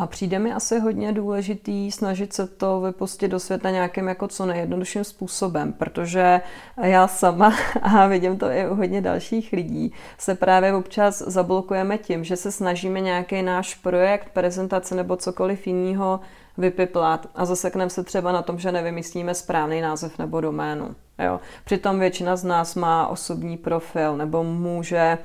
[0.00, 4.46] A přijde mi asi hodně důležitý snažit se to vypustit do světa nějakým jako co
[4.46, 6.40] nejjednodušším způsobem, protože
[6.82, 12.24] já sama, a vidím to i u hodně dalších lidí, se právě občas zablokujeme tím,
[12.24, 16.20] že se snažíme nějaký náš projekt, prezentace nebo cokoliv jiného
[16.58, 20.94] vypiplat a zasekneme se třeba na tom, že nevymyslíme správný název nebo doménu.
[21.18, 21.40] Jo.
[21.64, 25.18] Přitom většina z nás má osobní profil nebo může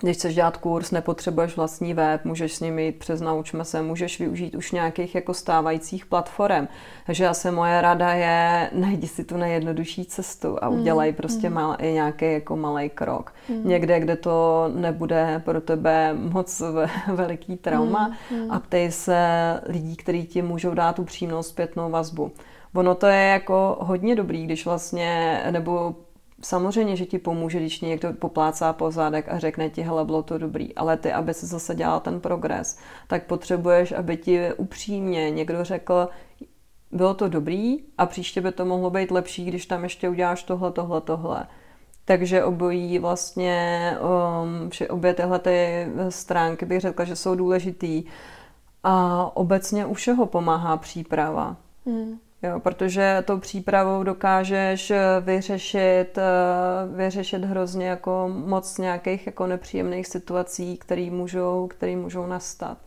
[0.00, 4.20] když chceš dělat kurz, nepotřebuješ vlastní web, můžeš s nimi jít přes Naučme se, můžeš
[4.20, 6.68] využít už nějakých jako stávajících platform.
[7.06, 11.54] Takže asi moje rada je, najdi si tu nejjednodušší cestu a hmm, udělej prostě mm.
[11.54, 13.32] mal, i nějaký jako malý krok.
[13.48, 13.68] Mm.
[13.68, 16.62] Někde, kde to nebude pro tebe moc
[17.12, 18.50] veliký trauma mm.
[18.50, 19.16] a ptej se
[19.66, 22.32] lidí, kteří ti můžou dát upřímnou zpětnou vazbu.
[22.74, 25.94] Ono to je jako hodně dobrý, když vlastně, nebo
[26.42, 30.38] samozřejmě, že ti pomůže, když někdo poplácá po zádech a řekne ti, hele, bylo to
[30.38, 35.64] dobrý, ale ty, aby se zase dělal ten progres, tak potřebuješ, aby ti upřímně někdo
[35.64, 36.08] řekl,
[36.92, 40.72] bylo to dobrý a příště by to mohlo být lepší, když tam ještě uděláš tohle,
[40.72, 41.46] tohle, tohle.
[42.04, 48.04] Takže obojí vlastně, um, vše, obě tyhle ty stránky bych řekla, že jsou důležitý.
[48.84, 51.56] A obecně u všeho pomáhá příprava.
[51.86, 52.18] Hmm.
[52.42, 60.06] Jo, protože tou přípravou dokážeš eh, vyřešit, eh, vyřešit hrozně jako moc nějakých jako nepříjemných
[60.06, 62.78] situací, které můžou, který můžou nastat.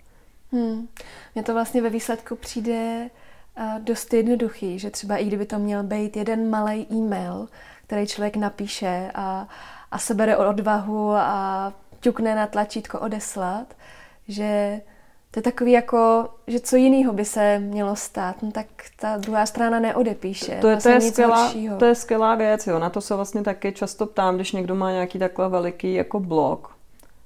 [0.51, 0.87] Hmm.
[1.35, 3.09] Mně to vlastně ve výsledku přijde
[3.57, 7.47] eh, dost jednoduchý, že třeba i kdyby to měl být jeden malý e-mail,
[7.87, 9.47] který člověk napíše a,
[9.91, 13.73] a sebere odvahu a ťukne na tlačítko odeslat,
[14.27, 14.81] že
[15.33, 18.65] to je takový jako, že co jiného by se mělo stát, no tak
[18.99, 20.57] ta druhá strana neodepíše.
[20.61, 22.79] To je, to je, skvělá, to je skvělá věc, jo.
[22.79, 26.75] Na to se vlastně taky často ptám, když někdo má nějaký takhle veliký jako blok.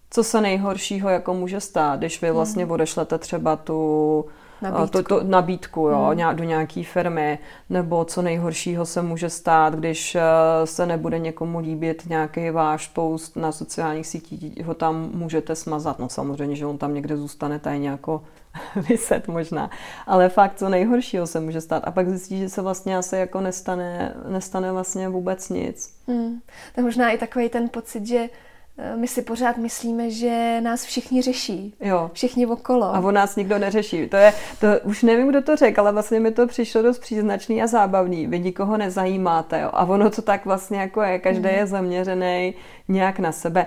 [0.10, 2.72] Co se nejhoršího jako může stát, když vy vlastně hmm.
[2.72, 4.26] odešlete třeba tu
[4.62, 6.36] nabídku, to, to, nabídku jo, hmm.
[6.36, 7.40] do nějaké firmy,
[7.70, 10.22] nebo co nejhoršího se může stát, když eh,
[10.66, 16.00] se nebude někomu líbit nějaký váš post na sociálních sítích, ho tam můžete smazat.
[16.00, 18.24] No samozřejmě, že on tam někde zůstane tajně jako
[18.90, 19.70] vyset možná.
[20.08, 21.84] Ale fakt, co nejhoršího se může stát.
[21.86, 25.94] A pak zjistí, že se vlastně asi jako nestane, nestane vlastně vůbec nic.
[26.08, 26.40] Hmm.
[26.76, 28.30] To je možná i takový ten pocit, že
[28.96, 31.74] my si pořád myslíme, že nás všichni řeší.
[31.80, 32.12] Jo.
[32.14, 32.96] Všichni okolo.
[32.96, 34.08] A o nás nikdo neřeší.
[34.08, 37.64] To je, to už nevím, kdo to řekl, ale vlastně mi to přišlo dost příznačný
[37.64, 38.28] a zábavný.
[38.28, 39.62] Vy nikoho nezajímáte.
[39.62, 39.70] Jo.
[39.74, 41.20] A ono to tak vlastně jako je.
[41.20, 41.56] Každý mm.
[41.56, 42.54] je zaměřený
[42.88, 43.66] nějak na sebe.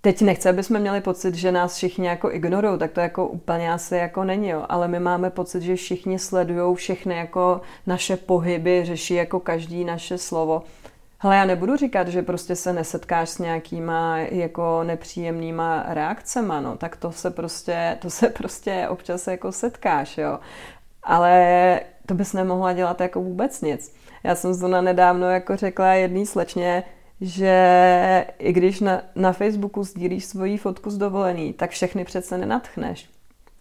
[0.00, 3.72] Teď nechce, aby jsme měli pocit, že nás všichni jako ignorují, tak to jako úplně
[3.72, 4.66] asi jako není, jo.
[4.68, 10.18] ale my máme pocit, že všichni sledují všechny jako naše pohyby, řeší jako každý naše
[10.18, 10.62] slovo.
[11.18, 16.96] Hele, já nebudu říkat, že prostě se nesetkáš s nějakýma jako nepříjemnýma reakcemi, no, tak
[16.96, 20.38] to se prostě, to se prostě občas jako setkáš, jo.
[21.02, 23.94] Ale to bys nemohla dělat jako vůbec nic.
[24.24, 26.82] Já jsem zrovna nedávno jako řekla jedný slečně,
[27.20, 33.15] že i když na, na Facebooku sdílíš svoji fotku z dovolený, tak všechny přece nenatchneš.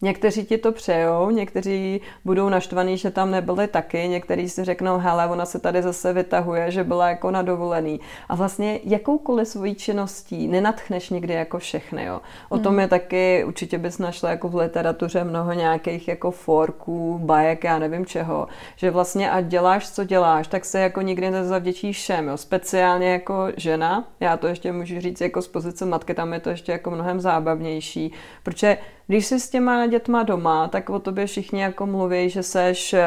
[0.05, 5.27] Někteří ti to přejou, někteří budou naštvaní, že tam nebyli taky, někteří si řeknou, hele,
[5.27, 7.99] ona se tady zase vytahuje, že byla jako na dovolený.
[8.29, 12.05] A vlastně jakoukoliv svojí činností nenatchneš nikdy jako všechny.
[12.05, 12.21] Jo.
[12.49, 12.79] O tom hmm.
[12.79, 18.05] je taky, určitě bys našla jako v literatuře mnoho nějakých jako forků, bajek, já nevím
[18.05, 22.27] čeho, že vlastně a děláš, co děláš, tak se jako nikdy nezavděčíš všem.
[22.27, 22.37] Jo.
[22.37, 26.49] Speciálně jako žena, já to ještě můžu říct jako z pozice matky, tam je to
[26.49, 28.11] ještě jako mnohem zábavnější,
[28.43, 32.93] protože když jsi s těma dětma doma, tak o tobě všichni jako mluví, že seš,
[32.93, 33.03] eh,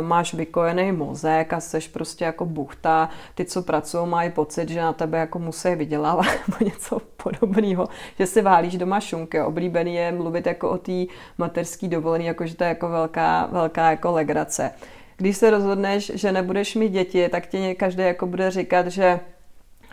[0.00, 3.08] máš vykojený mozek a seš prostě jako buchta.
[3.34, 7.88] Ty, co pracují, mají pocit, že na tebe jako musí vydělávat nebo něco podobného,
[8.18, 9.40] že si válíš doma šunky.
[9.40, 11.06] Oblíbený je mluvit jako o té
[11.38, 14.70] mateřské dovolené, jako že to je jako velká, velká jako legrace.
[15.16, 19.20] Když se rozhodneš, že nebudeš mít děti, tak ti každý jako bude říkat, že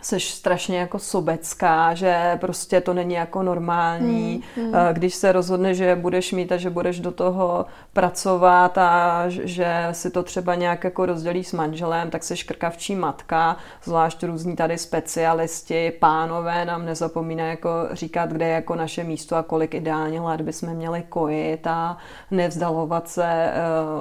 [0.06, 4.42] seš strašně jako sobecká, že prostě to není jako normální.
[4.56, 4.74] Hmm, hmm.
[4.92, 10.10] Když se rozhodne, že budeš mít a že budeš do toho pracovat a že si
[10.10, 15.90] to třeba nějak jako rozdělí s manželem, tak seš krkavčí matka, zvlášť různí tady specialisti,
[15.90, 20.74] pánové nám nezapomínají jako říkat, kde je jako naše místo a kolik ideálně let bychom
[20.74, 21.96] měli kojit a
[22.30, 23.52] nevzdalovat se eh,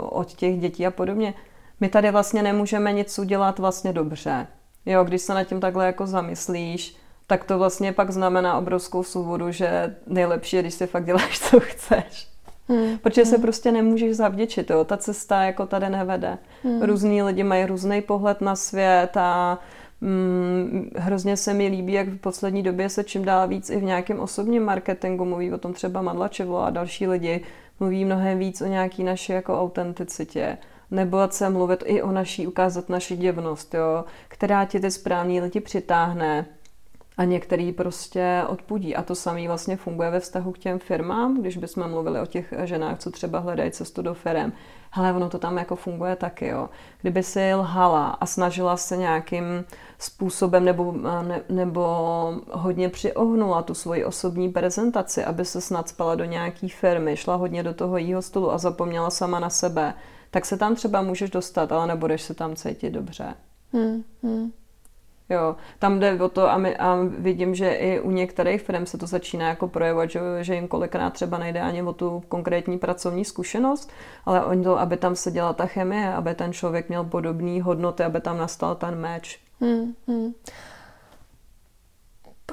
[0.10, 1.34] od těch dětí a podobně.
[1.80, 4.48] My tady vlastně nemůžeme nic udělat vlastně dobře.
[4.86, 9.52] Jo, když se nad tím takhle jako zamyslíš, tak to vlastně pak znamená obrovskou svobodu,
[9.52, 12.28] že nejlepší je, když si fakt děláš, co chceš.
[12.68, 12.98] Hmm.
[12.98, 13.32] Protože hmm.
[13.32, 14.84] se prostě nemůžeš zavděčit, jo.
[14.84, 16.38] ta cesta jako tady nevede.
[16.64, 16.82] Hmm.
[16.82, 19.60] Různí lidi mají různý pohled na svět a
[20.02, 23.84] mm, hrozně se mi líbí, jak v poslední době se čím dál víc i v
[23.84, 27.44] nějakém osobním marketingu mluví o tom třeba Madla Čevlo a další lidi,
[27.80, 30.58] mluví mnohem víc o nějaký naší jako autenticitě.
[30.92, 35.60] Nebojat se mluvit i o naší, ukázat naši děvnost, jo, která ti ty správní lidi
[35.60, 36.46] přitáhne
[37.18, 38.96] a některý prostě odpudí.
[38.96, 42.54] A to samé vlastně funguje ve vztahu k těm firmám, když bychom mluvili o těch
[42.64, 44.52] ženách, co třeba hledají cestu do firm.
[44.92, 46.70] Hele, ono to tam jako funguje taky, jo.
[47.02, 49.66] Kdyby si lhala a snažila se nějakým
[50.00, 50.94] způsobem nebo,
[51.28, 51.86] ne, nebo
[52.52, 57.64] hodně přiohnula tu svoji osobní prezentaci, aby se snad spala do nějaký firmy, šla hodně
[57.64, 59.94] do toho jího stolu a zapomněla sama na sebe,
[60.36, 63.34] tak se tam třeba můžeš dostat, ale nebudeš se tam cítit dobře.
[63.74, 64.52] Hmm, hmm.
[65.30, 68.98] Jo, tam jde o to a, my, a vidím, že i u některých firm se
[68.98, 73.26] to začíná jako projevovat, že, že jim kolikrát třeba nejde ani o tu konkrétní pracovní
[73.26, 73.92] zkušenost,
[74.26, 78.04] ale oni to, aby tam se dělala ta chemie, aby ten člověk měl podobné hodnoty,
[78.04, 79.40] aby tam nastal ten meč.
[79.62, 80.34] Hmm, hmm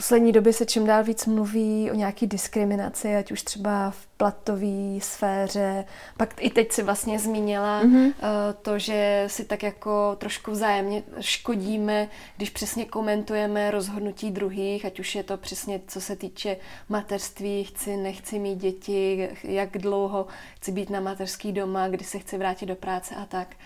[0.03, 5.01] poslední době se čím dál víc mluví o nějaký diskriminaci, ať už třeba v platové
[5.01, 5.85] sféře.
[6.17, 8.15] Pak i teď si vlastně zmínila mm-hmm.
[8.63, 15.15] to, že si tak jako trošku vzájemně škodíme, když přesně komentujeme rozhodnutí druhých, ať už
[15.15, 16.57] je to přesně co se týče
[16.89, 22.39] mateřství, chci, nechci mít děti, jak dlouho chci být na mateřský doma, kdy se chci
[22.39, 23.57] vrátit do práce a tak.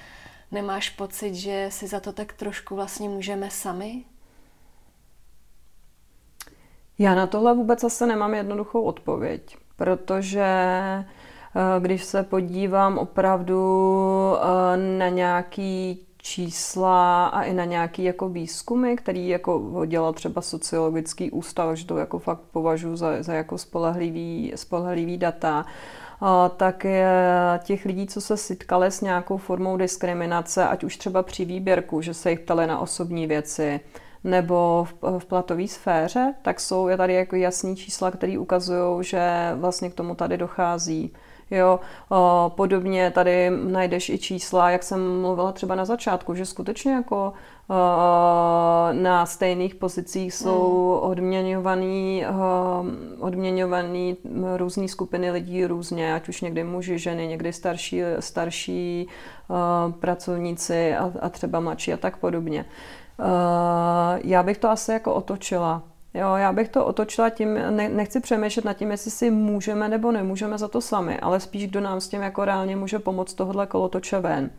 [0.53, 4.05] Nemáš pocit, že si za to tak trošku vlastně můžeme sami?
[6.99, 13.63] Já na tohle vůbec asi nemám jednoduchou odpověď, protože eh, když se podívám opravdu
[14.37, 21.31] eh, na nějaký čísla a i na nějaký jako výzkumy, který jako dělal třeba sociologický
[21.31, 25.67] ústav, že to jako fakt považuji za, za jako spolehlivý, spolehlivý data,
[26.57, 27.09] tak je
[27.65, 32.15] těch lidí, co se setkali s nějakou formou diskriminace, ať už třeba při výběrku, že
[32.15, 33.81] se jich ptali na osobní věci,
[34.27, 39.53] nebo v, v platové sféře, tak jsou je tady jako jasný čísla, které ukazují, že
[39.55, 41.13] vlastně k tomu tady dochází.
[41.51, 46.93] Jo, o, podobně tady najdeš i čísla, jak jsem mluvila třeba na začátku, že skutečně
[46.93, 47.33] jako o,
[48.93, 51.11] na stejných pozicích jsou hmm.
[51.11, 52.85] odměňovaný, o,
[53.19, 54.17] odměňovaný
[54.57, 59.09] různé skupiny lidí různě, ať už někdy muži, ženy, někdy starší, starší
[60.01, 62.65] pracovníci a, a třeba mladší a tak podobně.
[63.19, 65.83] Uh, já bych to asi jako otočila.
[66.15, 70.13] Jo, já bych to otočila tím, ne, nechci přemýšlet nad tím, jestli si můžeme nebo
[70.13, 73.67] nemůžeme za to sami, ale spíš kdo nám s tím jako reálně může pomoct tohle
[73.67, 74.51] kolotoče ven.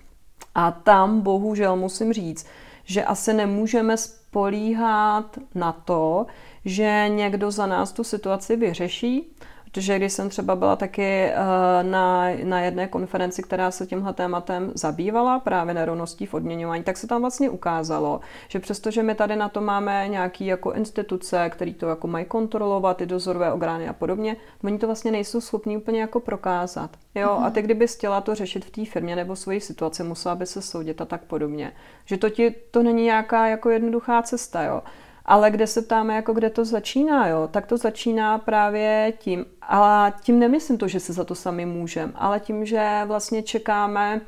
[0.56, 2.48] A tam bohužel musím říct,
[2.86, 6.26] že asi nemůžeme spolíhat na to,
[6.66, 9.36] že někdo za nás tu situaci vyřeší,
[9.78, 11.36] Protože když jsem třeba byla taky eh,
[11.82, 17.08] na, na jedné konferenci, která se tímhle tématem zabývala, právě nerovností v odměňování, tak se
[17.08, 21.90] tam vlastně ukázalo, že přestože my tady na to máme nějaký jako instituce, které to
[21.90, 26.20] jako mají kontrolovat, ty dozorové orgány a podobně, oni to vlastně nejsou schopni úplně jako
[26.20, 26.90] prokázat.
[27.16, 30.46] Jo, a ty kdyby chtěla to řešit v té firmě nebo svoji situaci, musela by
[30.46, 31.72] se soudit a tak podobně.
[32.06, 34.82] Že to ti, to není nějaká jako jednoduchá cesta, jo.
[35.28, 40.14] Ale kde se ptáme, jako kde to začíná, jo, tak to začíná právě tím, ale
[40.22, 44.22] tím nemyslím to, že se za to sami můžeme, ale tím, že vlastně čekáme,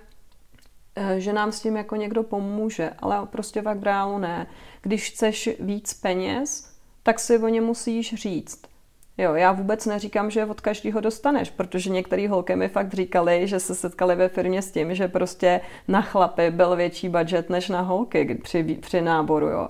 [0.96, 4.48] eh, že nám s tím jako někdo pomůže, ale prostě v reálu ne.
[4.82, 6.70] Když chceš víc peněz,
[7.04, 8.62] tak si o ně musíš říct.
[9.20, 13.60] Jo, já vůbec neříkám, že od každého dostaneš, protože některé holky mi fakt říkali, že
[13.60, 17.82] se setkali ve firmě s tím, že prostě na chlapy byl větší budget než na
[17.82, 19.48] holky při, při náboru.
[19.48, 19.70] Jo.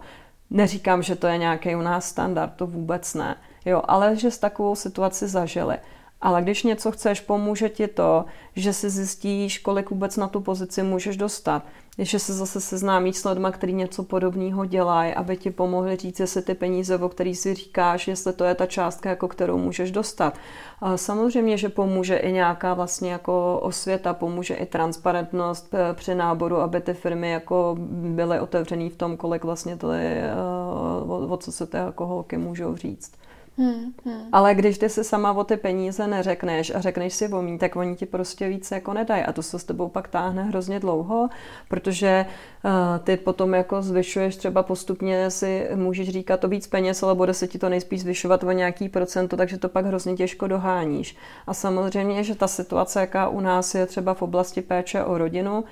[0.50, 3.36] Neříkám, že to je nějaký u nás standard, to vůbec ne.
[3.66, 5.78] Jo, ale že s takovou situaci zažili.
[6.22, 10.84] Ale když něco chceš, pomůže ti to, že si zjistíš, kolik vůbec na tu pozici
[10.84, 11.64] můžeš dostat.
[12.00, 16.42] Že se zase seznámíš s lidmi, který něco podobného dělají, aby ti pomohli říct, jestli
[16.42, 20.38] ty peníze, o který si říkáš, jestli to je ta částka, jako kterou můžeš dostat.
[20.82, 26.58] A samozřejmě, že pomůže i nějaká vlastně jako osvěta, pomůže i transparentnost eh, při náboru,
[26.58, 30.36] aby ty firmy jako byly otevřený v tom, kolik vlastně to je, eh,
[31.08, 33.12] o, o co se ty jako holky můžou říct.
[33.60, 34.30] Hmm, hmm.
[34.32, 37.76] Ale když ty si sama o ty peníze neřekneš a řekneš si o mí, tak
[37.76, 39.24] oni ti prostě více jako nedají.
[39.24, 41.30] A to se s tebou pak táhne hrozně dlouho,
[41.68, 42.26] protože
[42.66, 42.72] uh,
[43.04, 47.48] ty potom jako zvyšuješ třeba postupně si můžeš říkat to víc peněz, ale bude se
[47.48, 51.16] ti to nejspíš zvyšovat o nějaký procento, takže to pak hrozně těžko doháníš.
[51.48, 55.64] A samozřejmě, že ta situace, jaká u nás je třeba v oblasti péče o rodinu,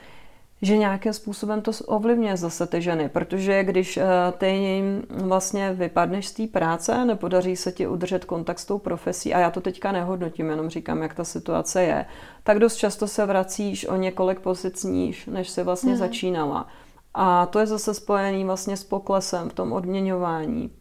[0.62, 4.04] že nějakým způsobem to ovlivňuje zase ty ženy, protože když eh,
[4.38, 9.40] ty vlastně vypadneš z té práce, nepodaří se ti udržet kontakt s tou profesí, a
[9.40, 12.06] já to teďka nehodnotím, jenom říkám, jak ta situace je,
[12.44, 16.00] tak dost často se vracíš o několik pozic níž, než se vlastně hmm.
[16.00, 16.68] začínala.
[17.14, 20.72] A to je zase spojený vlastně s poklesem v tom odměňování.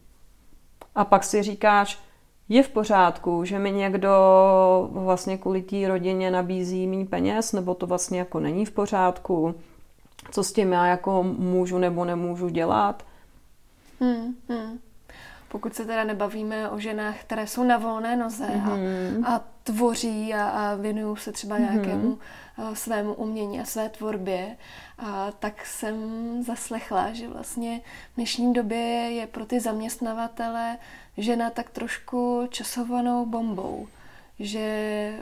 [0.94, 2.05] A pak si říkáš,
[2.48, 4.10] je v pořádku, že mi někdo
[4.92, 9.54] vlastně kvůli té rodině nabízí méně peněz, nebo to vlastně jako není v pořádku,
[10.30, 13.02] co s tím já jako můžu nebo nemůžu dělat.
[14.00, 14.78] Hmm, hmm.
[15.56, 19.24] Pokud se teda nebavíme o ženách, které jsou na volné noze mm-hmm.
[19.26, 21.72] a, a tvoří a, a věnují se třeba mm-hmm.
[21.72, 22.18] nějakému
[22.56, 24.56] a, svému umění a své tvorbě,
[24.98, 25.96] a, tak jsem
[26.42, 27.80] zaslechla, že vlastně
[28.12, 28.78] v dnešní době
[29.10, 30.78] je pro ty zaměstnavatele
[31.16, 33.88] žena tak trošku časovanou bombou
[34.38, 35.18] že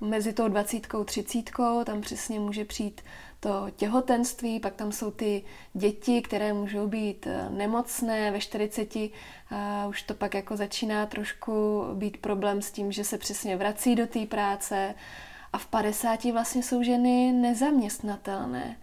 [0.00, 3.00] mezi tou dvacítkou, třicítkou tam přesně může přijít
[3.44, 5.42] to těhotenství, pak tam jsou ty
[5.74, 8.96] děti, které můžou být eh, nemocné ve 40,
[9.50, 13.94] a už to pak jako začíná trošku být problém s tím, že se přesně vrací
[13.94, 14.94] do té práce
[15.52, 18.76] a v 50 vlastně jsou ženy nezaměstnatelné.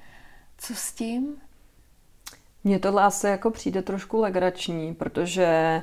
[0.58, 1.36] Co s tím?
[2.64, 5.82] Mně to asi jako přijde trošku legrační, protože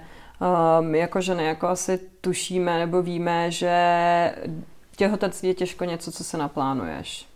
[0.81, 3.75] um, jako ženy jako asi tušíme nebo víme, že
[4.97, 7.28] těhotenství je těžko něco, co se naplánuješ.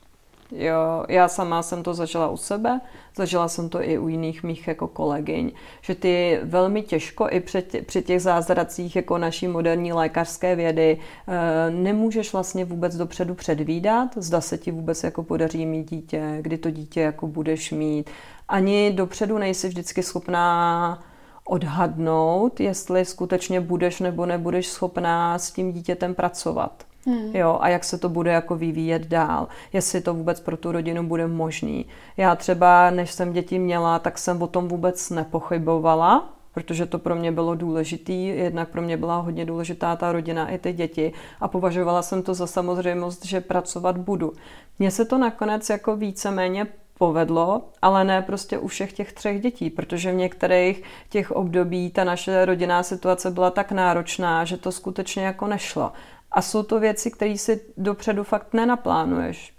[0.54, 2.80] Jo, já sama jsem to zažila u sebe,
[3.16, 7.62] zažila jsem to i u jiných mých jako kolegyň, že ty velmi těžko i při,
[7.86, 10.98] při těch zázracích jako naší moderní lékařské vědy
[11.28, 16.58] eh, nemůžeš vlastně vůbec dopředu předvídat, zda se ti vůbec jako podaří mít dítě, kdy
[16.58, 18.10] to dítě jako budeš mít.
[18.48, 21.02] Ani dopředu nejsi vždycky schopná
[21.44, 26.91] odhadnout, jestli skutečně budeš nebo nebudeš schopná s tím dítětem pracovat.
[27.06, 27.36] Hmm.
[27.36, 31.02] Jo, a jak se to bude jako vyvíjet dál, jestli to vůbec pro tu rodinu
[31.02, 31.86] bude možný.
[32.16, 37.14] Já třeba, než jsem děti měla, tak jsem o tom vůbec nepochybovala, protože to pro
[37.14, 41.48] mě bylo důležitý, jednak pro mě byla hodně důležitá ta rodina i ty děti a
[41.48, 44.32] považovala jsem to za samozřejmost, že pracovat budu.
[44.78, 46.66] Mně se to nakonec jako víceméně
[46.98, 52.04] povedlo, ale ne prostě u všech těch třech dětí, protože v některých těch období ta
[52.04, 55.92] naše rodinná situace byla tak náročná, že to skutečně jako nešlo.
[56.32, 59.54] A jsou to věci, které si dopředu fakt nenaplánuješ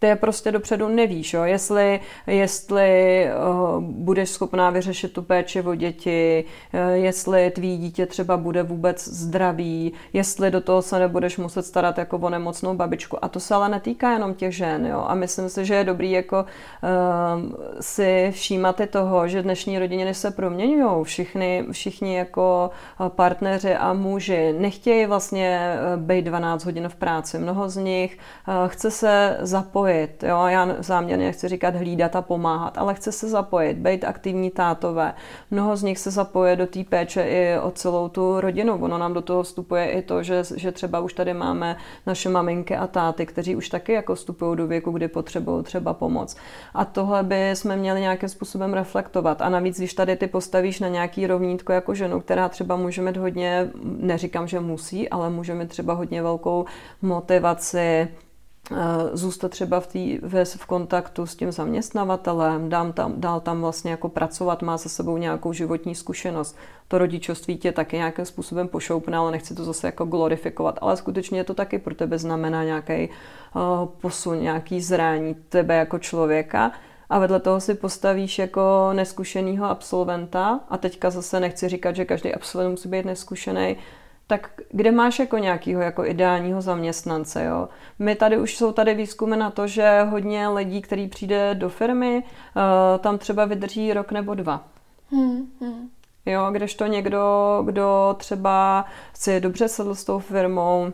[0.00, 1.42] ty je prostě dopředu nevíš, jo?
[1.42, 3.26] jestli, jestli
[3.76, 6.44] uh, budeš schopná vyřešit tu péči o děti,
[6.74, 11.98] uh, jestli tvý dítě třeba bude vůbec zdravý, jestli do toho se nebudeš muset starat
[11.98, 13.24] jako o nemocnou babičku.
[13.24, 14.86] A to se ale netýká jenom těch žen.
[14.86, 15.04] Jo?
[15.08, 20.14] A myslím si, že je dobrý jako uh, si všímat i toho, že dnešní rodiny
[20.14, 21.04] se proměňují.
[21.04, 22.70] Všichni, všichni jako
[23.08, 27.38] partneři a muži nechtějí vlastně být 12 hodin v práci.
[27.38, 28.18] Mnoho z nich
[28.68, 30.22] chce se zapojit zapojit.
[30.22, 30.46] Jo?
[30.46, 35.14] Já záměrně nechci říkat hlídat a pomáhat, ale chce se zapojit, být aktivní tátové.
[35.50, 38.74] Mnoho z nich se zapoje do té péče i o celou tu rodinu.
[38.74, 41.76] Ono nám do toho vstupuje i to, že, že třeba už tady máme
[42.06, 46.36] naše maminky a táty, kteří už taky jako vstupují do věku, kdy potřebují třeba pomoc.
[46.74, 49.42] A tohle by jsme měli nějakým způsobem reflektovat.
[49.42, 53.16] A navíc, když tady ty postavíš na nějaký rovnítko jako ženu, která třeba může mít
[53.16, 56.64] hodně, neříkám, že musí, ale může mít třeba hodně velkou
[57.02, 58.08] motivaci
[59.12, 63.90] zůstat třeba v, tý, v, v kontaktu s tím zaměstnavatelem, dám tam, dál tam vlastně
[63.90, 66.56] jako pracovat, má za sebou nějakou životní zkušenost.
[66.88, 71.44] To rodičovství tě taky nějakým způsobem pošoupne, ale nechci to zase jako glorifikovat, ale skutečně
[71.44, 76.72] to taky pro tebe znamená nějaký uh, posun, nějaký zrání tebe jako člověka.
[77.10, 80.60] A vedle toho si postavíš jako neskušenýho absolventa.
[80.68, 83.76] A teďka zase nechci říkat, že každý absolvent musí být neskušený,
[84.30, 87.68] tak kde máš jako nějakého jako ideálního zaměstnance, jo?
[87.98, 92.22] My tady už jsou tady výzkumy na to, že hodně lidí, který přijde do firmy,
[92.22, 92.62] uh,
[92.98, 94.64] tam třeba vydrží rok nebo dva.
[95.10, 95.88] Hmm, hmm.
[96.26, 97.22] Jo, kdežto někdo,
[97.66, 100.92] kdo třeba si dobře sedl s tou firmou,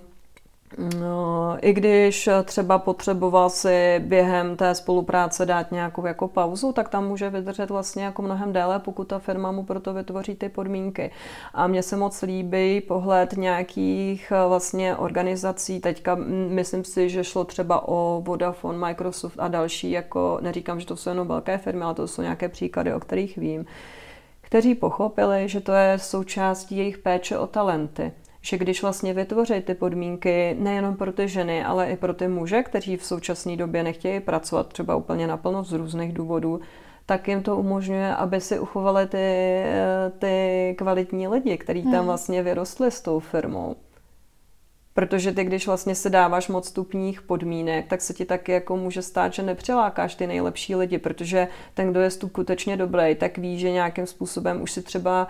[0.98, 7.08] No, I když třeba potřeboval si během té spolupráce dát nějakou jako pauzu, tak tam
[7.08, 11.10] může vydržet vlastně jako mnohem déle, pokud ta firma mu proto vytvoří ty podmínky.
[11.54, 15.80] A mně se moc líbí pohled nějakých eh, vlastně organizací.
[15.80, 16.14] Teďka
[16.48, 21.10] myslím si, že šlo třeba o Vodafone, Microsoft a další, jako neříkám, že to jsou
[21.10, 23.66] jenom velké firmy, ale to jsou nějaké příklady, o kterých vím,
[24.40, 28.12] kteří pochopili, že to je součástí jejich péče o talenty
[28.46, 32.62] že když vlastně vytvoří ty podmínky nejenom pro ty ženy, ale i pro ty muže,
[32.62, 36.60] kteří v současné době nechtějí pracovat třeba úplně naplno z různých důvodů,
[37.06, 39.64] tak jim to umožňuje, aby si uchovali ty,
[40.18, 42.06] ty kvalitní lidi, kteří tam hmm.
[42.06, 43.76] vlastně vyrostli s tou firmou.
[44.94, 49.02] Protože ty, když vlastně se dáváš moc stupních podmínek, tak se ti taky jako může
[49.02, 53.70] stát, že nepřilákáš ty nejlepší lidi, protože ten, kdo je skutečně dobrý, tak ví, že
[53.70, 55.28] nějakým způsobem už si třeba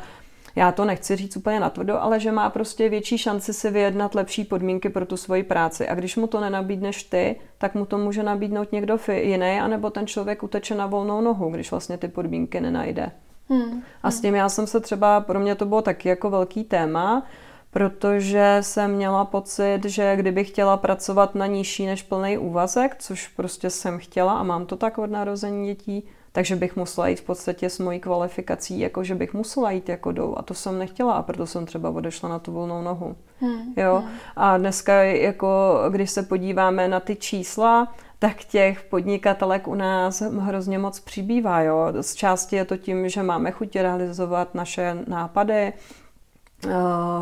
[0.56, 4.44] já to nechci říct úplně natvrdo, ale že má prostě větší šanci si vyjednat lepší
[4.44, 5.88] podmínky pro tu svoji práci.
[5.88, 10.06] A když mu to nenabídneš ty, tak mu to může nabídnout někdo jiný, anebo ten
[10.06, 13.10] člověk uteče na volnou nohu, když vlastně ty podmínky nenajde.
[13.48, 13.82] Hmm.
[14.02, 17.26] A s tím já jsem se třeba, pro mě to bylo taky jako velký téma,
[17.70, 23.70] protože jsem měla pocit, že kdybych chtěla pracovat na nižší než plný úvazek, což prostě
[23.70, 26.04] jsem chtěla a mám to tak od narození dětí,
[26.36, 30.12] takže bych musela jít v podstatě s mojí kvalifikací, jako že bych musela jít jako
[30.12, 33.16] dolů a to jsem nechtěla a proto jsem třeba odešla na tu volnou nohu.
[33.40, 33.74] Hmm.
[33.76, 34.02] Jo?
[34.06, 34.16] Hmm.
[34.36, 40.78] A dneska, jako, když se podíváme na ty čísla, tak těch podnikatelek u nás hrozně
[40.78, 41.60] moc přibývá.
[41.60, 41.92] Jo?
[42.00, 46.70] Z části je to tím, že máme chuť realizovat naše nápady, eh,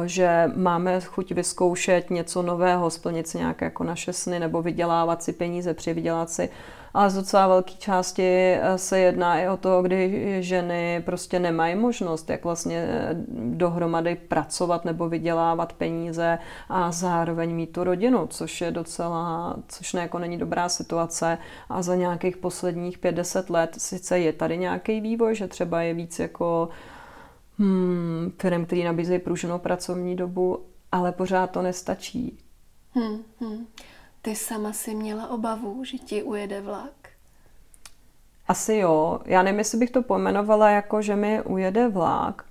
[0.05, 5.33] že máme chuť vyzkoušet něco nového, splnit si nějaké jako naše sny nebo vydělávat si
[5.33, 6.49] peníze, přivydělat si
[6.95, 11.75] ale z docela velké části eh, se jedná i o to, kdy ženy prostě nemají
[11.75, 16.39] možnost, jak vlastně eh, dohromady pracovat nebo vydělávat peníze
[16.69, 21.39] a zároveň mít tu rodinu, což je docela, což ne, jako není dobrá situace
[21.69, 26.19] a za nějakých posledních 50 let sice je tady nějaký vývoj, že třeba je víc
[26.19, 26.69] jako
[27.59, 32.39] hmm, firm, který nabízejí pruženou pracovní dobu, ale pořád to nestačí.
[32.93, 33.67] Hmm, hmm.
[34.25, 37.09] Ty sama si měla obavu, že ti ujede vlak?
[38.49, 39.21] Asi jo.
[39.25, 42.45] Já nevím, jestli bych to pojmenovala jako, že mi ujede vlak,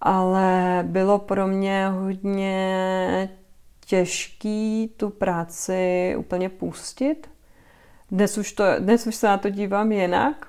[0.00, 3.30] ale bylo pro mě hodně
[3.86, 7.30] těžký tu práci úplně pustit.
[8.10, 10.47] Dnes už, to, dnes už se na to dívám jinak,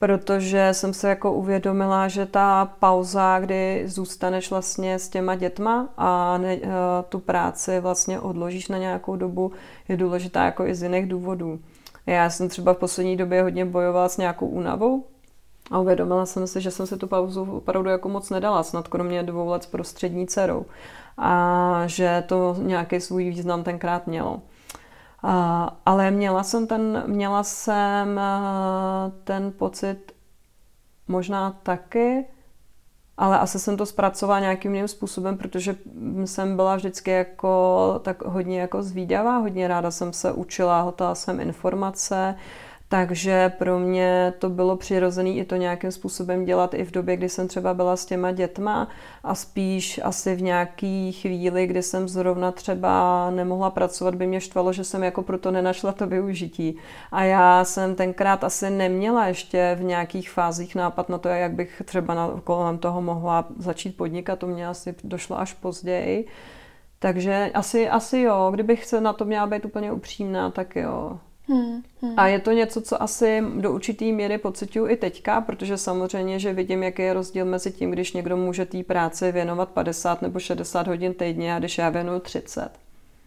[0.00, 6.38] protože jsem se jako uvědomila, že ta pauza, kdy zůstaneš vlastně s těma dětma a
[6.38, 6.68] ne, eh,
[7.08, 9.52] tu práci vlastně odložíš na nějakou dobu,
[9.88, 11.60] je důležitá jako i z jiných důvodů.
[12.06, 15.04] Já jsem třeba v poslední době hodně bojovala s nějakou únavou
[15.70, 19.22] a uvědomila jsem si, že jsem si tu pauzu opravdu jako moc nedala, snad kromě
[19.22, 20.66] dvou let s prostřední dcerou.
[21.18, 24.42] A že to nějaký svůj význam tenkrát mělo.
[25.86, 30.12] Ale měla jsem ten, měla jsem eh, ten pocit
[31.08, 32.26] možná taky,
[33.16, 35.76] ale asi jsem to zpracovala nějakým jiným způsobem, protože
[36.24, 41.40] jsem byla vždycky jako tak hodně jako zvídavá, hodně ráda jsem se učila, hotala jsem
[41.40, 42.34] informace,
[42.92, 47.28] takže pro mě to bylo přirozené i to nějakým způsobem dělat i v době, kdy
[47.28, 48.88] jsem třeba byla s těma dětma
[49.24, 54.72] a spíš asi v nějaký chvíli, kdy jsem zrovna třeba nemohla pracovat, by mě štvalo,
[54.72, 56.76] že jsem jako proto nenašla to využití.
[57.12, 61.82] A já jsem tenkrát asi neměla ještě v nějakých fázích nápad na to, jak bych
[61.84, 66.26] třeba na, kolem toho mohla začít podnikat, to mě asi došlo až později.
[66.98, 71.18] Takže asi, asi jo, kdybych se na to měla být úplně upřímná, tak jo.
[71.50, 72.14] Hmm, hmm.
[72.16, 76.52] A je to něco, co asi do určitý míry pocituju i teďka, protože samozřejmě, že
[76.52, 80.86] vidím, jaký je rozdíl mezi tím, když někdo může té práci věnovat 50 nebo 60
[80.86, 82.70] hodin týdně a když já věnuju 30.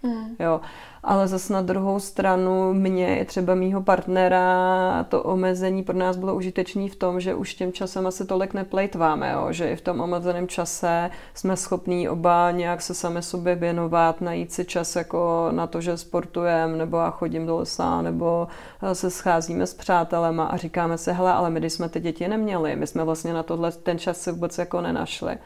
[0.04, 0.36] Hmm.
[0.40, 0.62] Jo
[1.04, 6.36] ale zase na druhou stranu mě i třeba mýho partnera to omezení pro nás bylo
[6.36, 9.48] užitečný v tom, že už tím časem asi tolik neplejtváme, jo?
[9.52, 14.52] že i v tom omezeném čase jsme schopní oba nějak se sami sobě věnovat, najít
[14.52, 18.48] si čas jako na to, že sportujeme, nebo já chodím do lesa, nebo
[18.94, 22.76] se scházíme s přátelema a říkáme si, hele, ale my když jsme ty děti neměli,
[22.76, 25.38] my jsme vlastně na tohle ten čas si vůbec jako nenašli.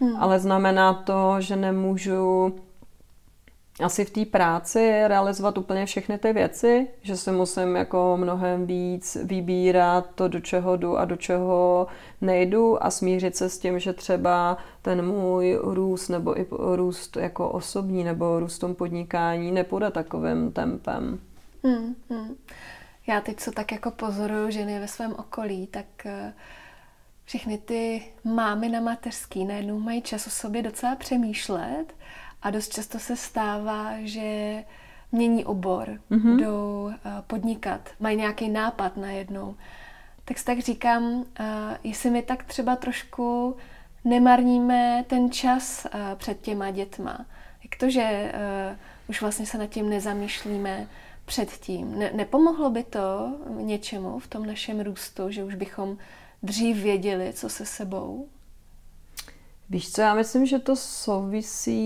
[0.00, 0.16] Hmm.
[0.16, 2.54] Ale znamená to, že nemůžu
[3.80, 9.16] asi v té práci realizovat úplně všechny ty věci, že si musím jako mnohem víc
[9.24, 11.86] vybírat to, do čeho jdu a do čeho
[12.20, 17.48] nejdu a smířit se s tím, že třeba ten můj růst nebo i růst jako
[17.48, 21.18] osobní nebo růst tom podnikání nepůjde takovým tempem.
[21.64, 22.36] Hmm, hmm.
[23.06, 26.32] Já teď co tak jako pozoruju ženy ve svém okolí, tak eh,
[27.24, 31.94] všechny ty mámy na mateřský najednou mají čas o sobě docela přemýšlet
[32.46, 34.64] a dost často se stává, že
[35.12, 36.36] mění obor, mm-hmm.
[36.36, 36.92] jdou uh,
[37.26, 39.54] podnikat, mají nějaký nápad najednou.
[40.24, 41.24] Tak si tak říkám, uh,
[41.84, 43.56] jestli my tak třeba trošku
[44.04, 47.26] nemarníme ten čas uh, před těma dětma.
[47.62, 48.32] Jak to, že
[49.08, 50.88] už vlastně se nad tím nezamýšlíme
[51.24, 51.98] předtím?
[51.98, 55.98] Ne, nepomohlo by to něčemu v tom našem růstu, že už bychom
[56.42, 58.28] dřív věděli, co se sebou?
[59.70, 61.76] Víš co, já myslím, že to souvisí,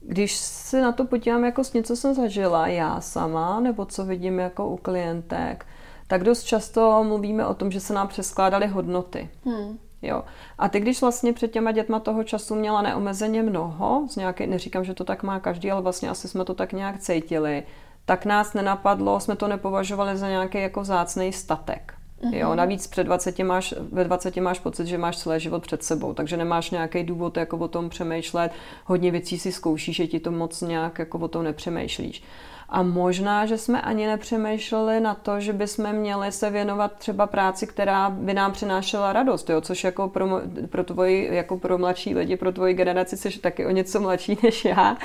[0.00, 4.38] když se na to podívám jako s něco jsem zažila já sama, nebo co vidím
[4.38, 5.66] jako u klientek,
[6.06, 9.30] tak dost často mluvíme o tom, že se nám přeskládaly hodnoty.
[9.44, 9.78] Hmm.
[10.02, 10.22] Jo.
[10.58, 14.84] A ty, když vlastně před těma dětma toho času měla neomezeně mnoho, z nějaké, neříkám,
[14.84, 17.62] že to tak má každý, ale vlastně asi jsme to tak nějak cítili,
[18.04, 21.95] tak nás nenapadlo, jsme to nepovažovali za nějaký jako zácný statek.
[22.22, 22.34] Mm-hmm.
[22.34, 26.12] Jo, navíc před 20 máš, ve 20 máš pocit, že máš celý život před sebou,
[26.12, 28.52] takže nemáš nějaký důvod jako o tom přemýšlet,
[28.84, 32.22] hodně věcí si zkoušíš, že ti to moc nějak jako o tom nepřemýšlíš.
[32.68, 37.66] A možná, že jsme ani nepřemýšleli na to, že bychom měli se věnovat třeba práci,
[37.66, 39.60] která by nám přinášela radost, jo?
[39.60, 40.40] což jako pro,
[40.70, 44.64] pro tvoji, jako pro mladší lidi, pro tvoji generaci, jsi taky o něco mladší než
[44.64, 44.96] já,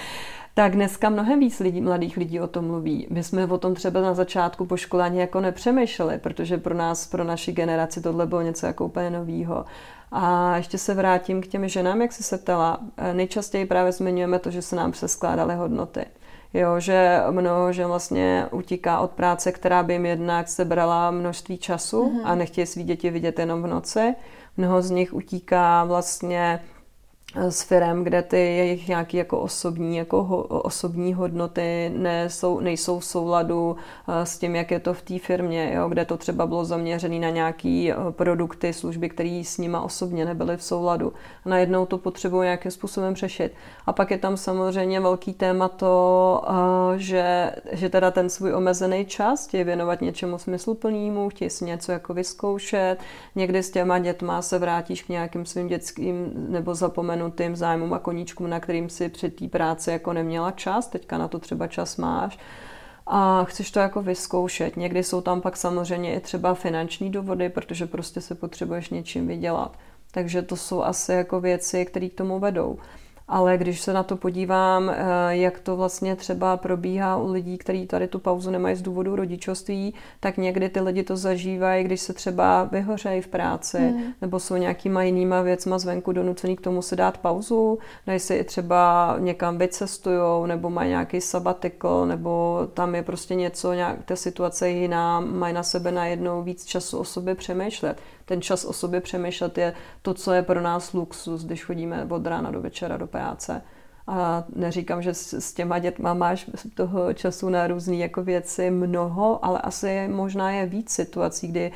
[0.54, 3.08] tak dneska mnohem víc lidí, mladých lidí o tom mluví.
[3.10, 7.08] My jsme o tom třeba na začátku po škole ani jako nepřemýšleli, protože pro nás,
[7.08, 9.66] pro naši generaci tohle bylo něco jako úplně novýho.
[10.12, 12.80] A ještě se vrátím k těm ženám, jak jsi se ptala.
[13.14, 16.06] Nejčastěji právě zmiňujeme to, že se nám přeskládaly hodnoty.
[16.54, 22.06] Jo, že mnoho že vlastně utíká od práce, která by jim jednak sebrala množství času
[22.06, 22.22] mm-hmm.
[22.24, 24.16] a nechtějí svý děti vidět jenom v noci.
[24.58, 26.60] Mnoho z nich utíká vlastně
[27.36, 33.06] s firem, kde ty jejich nějaké jako osobní, jako ho, osobní hodnoty nejsou, nejsou v
[33.06, 33.76] souladu
[34.08, 37.20] eh, s tím, jak je to v té firmě, jo, kde to třeba bylo zaměřené
[37.20, 41.14] na nějaké eh, produkty, služby, které s nima osobně nebyly v souladu.
[41.46, 43.54] A najednou to potřebují nějakým způsobem řešit.
[43.86, 49.06] A pak je tam samozřejmě velký téma to, eh, že, že teda ten svůj omezený
[49.06, 52.98] čas chtějí věnovat něčemu smysluplnému, chtějí si něco jako vyzkoušet.
[53.36, 58.00] Někdy s těma dětma se vrátíš k nějakým svým dětským nebo zapomenutým rozvinutým zájmům a
[58.00, 61.98] koníčkům, na kterým si před té práci jako neměla čas, teďka na to třeba čas
[61.98, 62.40] máš
[63.08, 64.78] a chceš to jako vyzkoušet.
[64.78, 69.78] Někdy jsou tam pak samozřejmě i třeba finanční důvody, protože prostě se potřebuješ něčím vydělat.
[70.12, 72.78] Takže to jsou asi jako věci, které k tomu vedou.
[73.34, 74.96] Ale když se na to podívám, eh,
[75.30, 79.94] jak to vlastně třeba probíhá u lidí, kteří tady tu pauzu nemají z důvodu rodičovství,
[80.20, 84.04] tak někdy ty lidi to zažívají, když se třeba vyhořejí v práci, mm.
[84.22, 88.44] nebo jsou nějakýma jinýma věcma zvenku donucený k tomu si dát pauzu, dají si i
[88.44, 94.70] třeba někam vycestujou, nebo mají nějaký sabatikl, nebo tam je prostě něco, nějak, ta situace
[94.70, 99.02] je jiná, mají na sebe najednou víc času o sobě přemýšlet ten čas o sobě
[99.02, 103.08] přemýšlet je to, co je pro nás luxus, když chodíme od rána do večera do
[103.08, 103.62] práce.
[104.08, 109.60] A neříkám, že s těma dětma máš toho času na různé jako věci mnoho, ale
[109.60, 111.72] asi možná je víc situací, kdy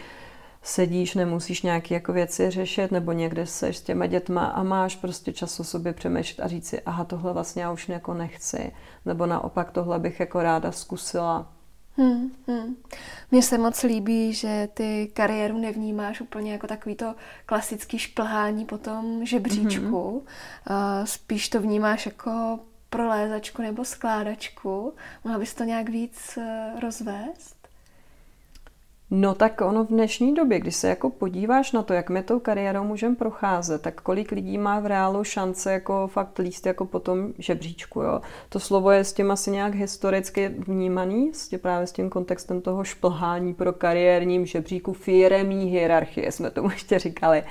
[0.62, 5.34] sedíš, nemusíš nějaké jako věci řešit, nebo někde seš s těma dětma a máš prostě
[5.34, 8.72] čas o sobě přemýšlet a říct si, aha, tohle vlastně já už jako nechci,
[9.06, 11.55] nebo naopak tohle bych jako ráda zkusila.
[11.98, 12.76] Hmm, hmm.
[13.32, 17.16] Mně se moc líbí, že ty kariéru nevnímáš úplně jako takový to
[17.46, 20.24] klasický šplhání po tom žebříčku.
[20.66, 21.00] Mm-hmm.
[21.00, 24.94] Uh, spíš to vnímáš jako prolézačku nebo skládačku.
[25.24, 27.55] Mohla bys to nějak víc uh, rozvést?
[29.12, 32.40] No tak ono v dnešní době, když se jako podíváš na to, jak my tou
[32.40, 37.00] kariérou můžeme procházet, tak kolik lidí má v reálu šance jako fakt líst jako po
[37.00, 38.22] tom žebříčku, jo.
[38.50, 42.62] To slovo je s tím asi nějak historicky vnímaný, s tím, právě s tím kontextem
[42.62, 47.44] toho šplhání pro kariérním žebříku, firemní hierarchie jsme tomu ještě říkali.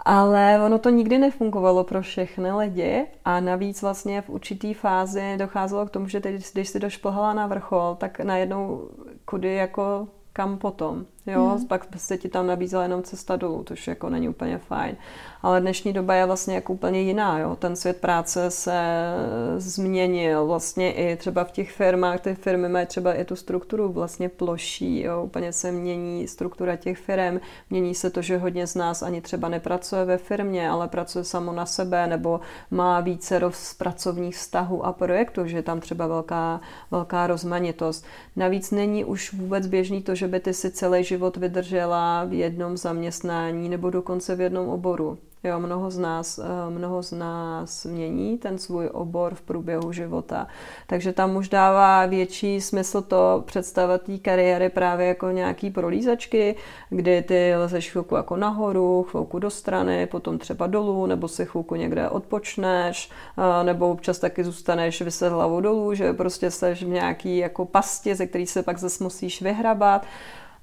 [0.00, 5.86] Ale ono to nikdy nefungovalo pro všechny lidi a navíc vlastně v určitý fázi docházelo
[5.86, 8.88] k tomu, že teď, když si došplhala na vrchol, tak najednou
[9.24, 10.08] kudy jako
[10.38, 11.02] kam potom.
[11.28, 11.66] Jo, hmm.
[11.66, 14.96] pak se ti tam nabízela jenom cesta dolů, což jako není úplně fajn.
[15.42, 17.38] Ale dnešní doba je vlastně jako úplně jiná.
[17.38, 17.56] Jo.
[17.56, 18.80] Ten svět práce se
[19.56, 20.46] změnil.
[20.46, 25.02] Vlastně i třeba v těch firmách, ty firmy mají třeba i tu strukturu vlastně ploší.
[25.02, 25.22] Jo.
[25.22, 27.40] Úplně se mění struktura těch firm.
[27.70, 31.52] Mění se to, že hodně z nás ani třeba nepracuje ve firmě, ale pracuje samo
[31.52, 36.60] na sebe nebo má více roz pracovních vztahů a projektů, že je tam třeba velká,
[36.90, 38.04] velká rozmanitost.
[38.36, 42.32] Navíc není už vůbec běžný to, že by ty si celý život život vydržela v
[42.32, 45.18] jednom zaměstnání nebo dokonce v jednom oboru.
[45.44, 50.46] Jo, mnoho z nás, eh, mnoho z nás mění ten svůj obor v průběhu života.
[50.86, 56.56] Takže tam už dává větší smysl to představit té kariéry právě jako nějaký prolízačky,
[56.90, 61.74] kdy ty lezeš chvilku jako nahoru, chvilku do strany, potom třeba dolů, nebo si chvilku
[61.74, 67.36] někde odpočneš, eh, nebo občas taky zůstaneš vyset hlavou dolů, že prostě seš v nějaký
[67.38, 70.06] jako pasti, ze který se pak zase musíš vyhrabat.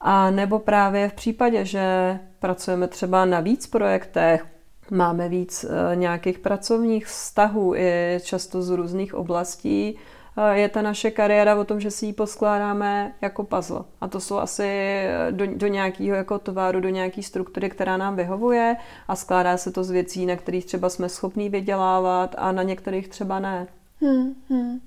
[0.08, 4.45] A nebo právě v případě, že pracujeme třeba na víc projektech,
[4.91, 9.97] máme víc e, nějakých pracovních vztahů i často z různých oblastí,
[10.38, 13.80] e, je ta naše kariéra o tom, že si ji poskládáme jako puzzle.
[14.01, 18.16] A to jsou asi e, do, do nějakého jako tovaru, do nějaké struktury, která nám
[18.16, 18.76] vyhovuje
[19.08, 23.08] a skládá se to z věcí, na kterých třeba jsme schopní vydělávat a na některých
[23.08, 23.68] třeba ne.
[24.01, 24.80] Hmm, hmm.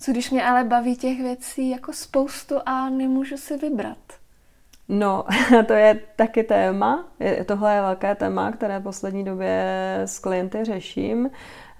[0.00, 4.17] Co když mě ale baví těch věcí jako spoustu a nemůžu si vybrat?
[4.88, 5.24] No,
[5.66, 7.04] to je taky téma.
[7.46, 9.62] Tohle je velké téma, které v poslední době
[10.04, 11.30] s klienty řeším.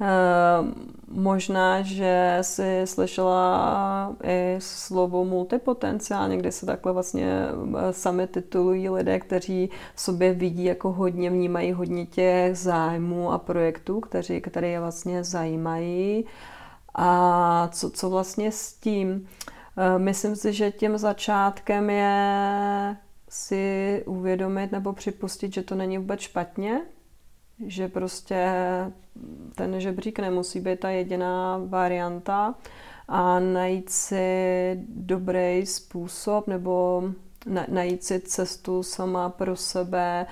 [0.01, 0.75] Ehm,
[1.09, 9.21] možná, že si slyšela i slovo multipotenciál, někdy se takhle vlastně eh, sami titulují lidé,
[9.21, 14.81] kteří v sobě vidí jako hodně, vnímají hodně těch zájmů a projektů, kteří, které je
[14.81, 16.25] vlastně zajímají.
[16.95, 19.29] A co, co vlastně s tím?
[19.99, 22.97] Myslím si, že tím začátkem je
[23.29, 26.81] si uvědomit nebo připustit, že to není vůbec špatně,
[27.67, 28.47] že prostě
[29.55, 32.55] ten žebřík nemusí být ta jediná varianta
[33.09, 37.03] a najít si dobrý způsob nebo
[37.69, 40.27] najít si cestu sama pro sebe,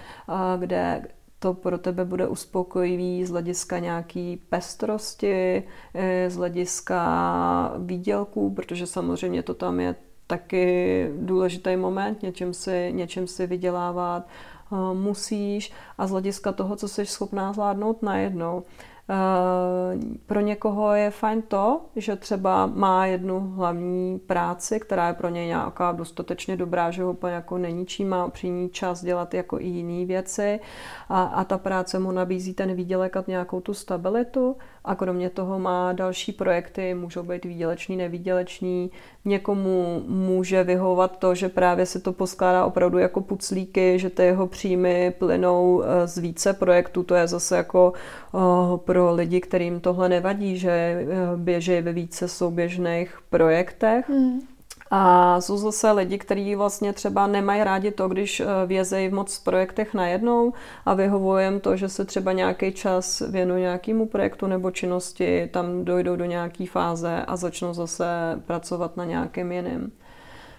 [0.59, 1.07] kde
[1.39, 5.63] to pro tebe bude uspokojivý z hlediska nějaký pestrosti,
[5.95, 9.95] e, z hlediska výdělků, protože samozřejmě to tam je
[10.27, 14.27] taky důležitý moment, něčem si, něčem si vydělávat
[14.73, 18.63] Eh, musíš a z hlediska toho, co jsi schopná zvládnout najednou.
[19.11, 25.29] Eh, pro někoho je fajn to, že třeba má jednu hlavní práci, která je pro
[25.29, 29.35] něj nějaká dostatečně dobrá, že ho úplně jako není čím, má při ní čas dělat
[29.35, 30.61] jako i jiné věci
[31.09, 34.57] a, a ta práce mu nabízí ten výdělek a nějakou tu stabilitu
[34.87, 38.91] a kromě toho má další projekty, můžou být výdělečný, nevýdělečný.
[39.25, 44.47] Někomu může vyhovovat to, že právě se to poskládá opravdu jako puclíky, že ty jeho
[44.47, 47.03] příjmy plynou eh, z více projektů.
[47.03, 47.93] To je zase jako
[48.35, 48.39] eh,
[48.77, 51.07] pro lidi, kterým tohle nevadí, že eh,
[51.37, 54.09] běží ve více souběžných projektech.
[54.09, 54.56] Hmm.
[54.91, 59.39] A jsou zase lidi, kteří vlastně třeba nemají rádi to, když eh, vězejí v moc
[59.39, 60.53] projektech najednou
[60.87, 66.17] a vyhovujem to, že se třeba nějaký čas věnují nějakému projektu nebo činnosti, tam dojdou
[66.17, 68.07] do nějaké fáze a začnou zase
[68.47, 69.93] pracovat na nějakém jiném.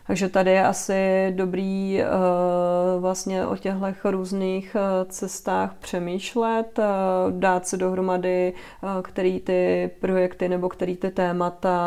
[0.07, 6.85] Takže tady je asi dobrý uh, vlastně o těchto různých uh, cestách přemýšlet, uh,
[7.39, 8.53] dát se dohromady,
[9.01, 11.77] který ty projekty nebo který ty témata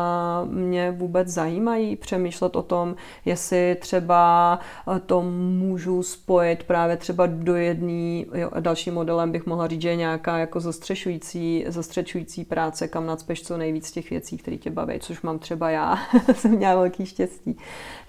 [0.51, 4.59] mě vůbec zajímají, přemýšlet o tom, jestli třeba
[5.07, 8.25] to můžu spojit právě třeba do jedné,
[8.61, 13.57] dalším modelem bych mohla říct, že je nějaká jako zastřešující, zastřešující práce, kam nadspeš co
[13.57, 15.99] nejvíc těch věcí, které tě baví, což mám třeba já,
[16.35, 17.57] jsem měla velký štěstí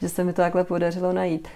[0.01, 1.47] že se mi to takhle podařilo najít.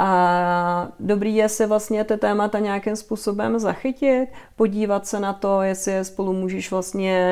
[0.00, 5.92] A dobrý je si vlastně ty témata nějakým způsobem zachytit, podívat se na to, jestli
[5.92, 7.22] je spolu můžeš vlastně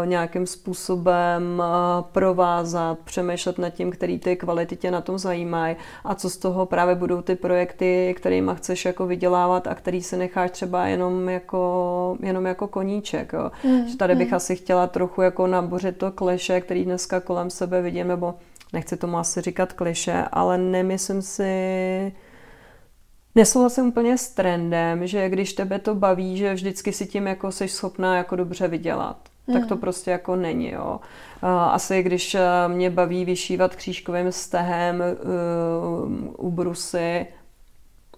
[0.00, 1.64] uh, nějakým způsobem uh,
[2.12, 6.66] provázat, přemýšlet nad tím, který ty kvality tě na tom zajímají a co z toho
[6.66, 12.16] právě budou ty projekty, kterými chceš jako vydělávat a který si necháš třeba jenom jako,
[12.20, 13.32] jenom jako koníček.
[13.32, 13.50] Jo.
[13.64, 14.34] Mm, že tady bych mm.
[14.34, 18.34] asi chtěla trochu jako nabořit to kleše, který dneska kolem sebe vidím, nebo
[18.72, 22.12] nechci tomu asi říkat kliše, ale nemyslím si,
[23.34, 27.68] nesouhlasím úplně s trendem, že když tebe to baví, že vždycky si tím jako jsi
[27.68, 29.16] schopná jako dobře vydělat.
[29.46, 29.54] Mm.
[29.54, 29.80] Tak to hmm.
[29.80, 31.00] prostě jako není, jo.
[31.42, 32.36] Asi když
[32.68, 35.02] mě baví vyšívat křížkovým stehem
[36.36, 37.26] u brusy,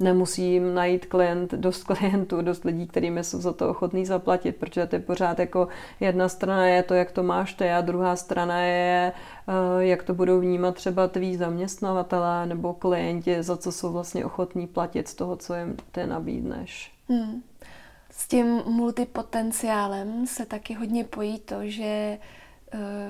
[0.00, 4.98] nemusím najít klient, dost klientů, dost lidí, kterými jsou za to ochotný zaplatit, protože ty
[4.98, 5.68] pořád jako
[6.00, 9.12] jedna strana je to, jak to máš ty a druhá strana je,
[9.48, 9.52] eh,
[9.84, 15.08] jak to budou vnímat třeba tví zaměstnavatelé nebo klienti, za co jsou vlastně ochotní platit
[15.08, 16.92] z toho, co jim ty nabídneš.
[17.08, 17.42] Hmm.
[18.10, 22.18] S tím multipotenciálem se taky hodně pojí to, že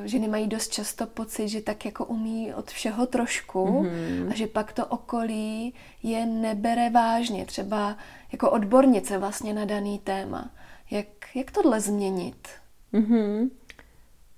[0.05, 4.31] ženy mají dost často pocit, že tak jako umí od všeho trošku mm-hmm.
[4.31, 7.97] a že pak to okolí je nebere vážně, třeba
[8.33, 10.51] jako odbornice vlastně na daný téma.
[10.91, 12.49] Jak, jak tohle změnit?
[12.95, 13.51] Mm-hmm.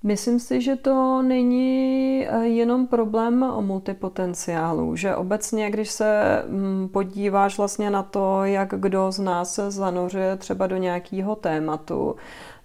[0.04, 6.88] Myslím si, že to není eh, jenom problém o multipotenciálu, že obecně, když se mm,
[6.88, 12.16] podíváš vlastně na to, jak kdo z nás se zanořuje třeba do nějakého tématu,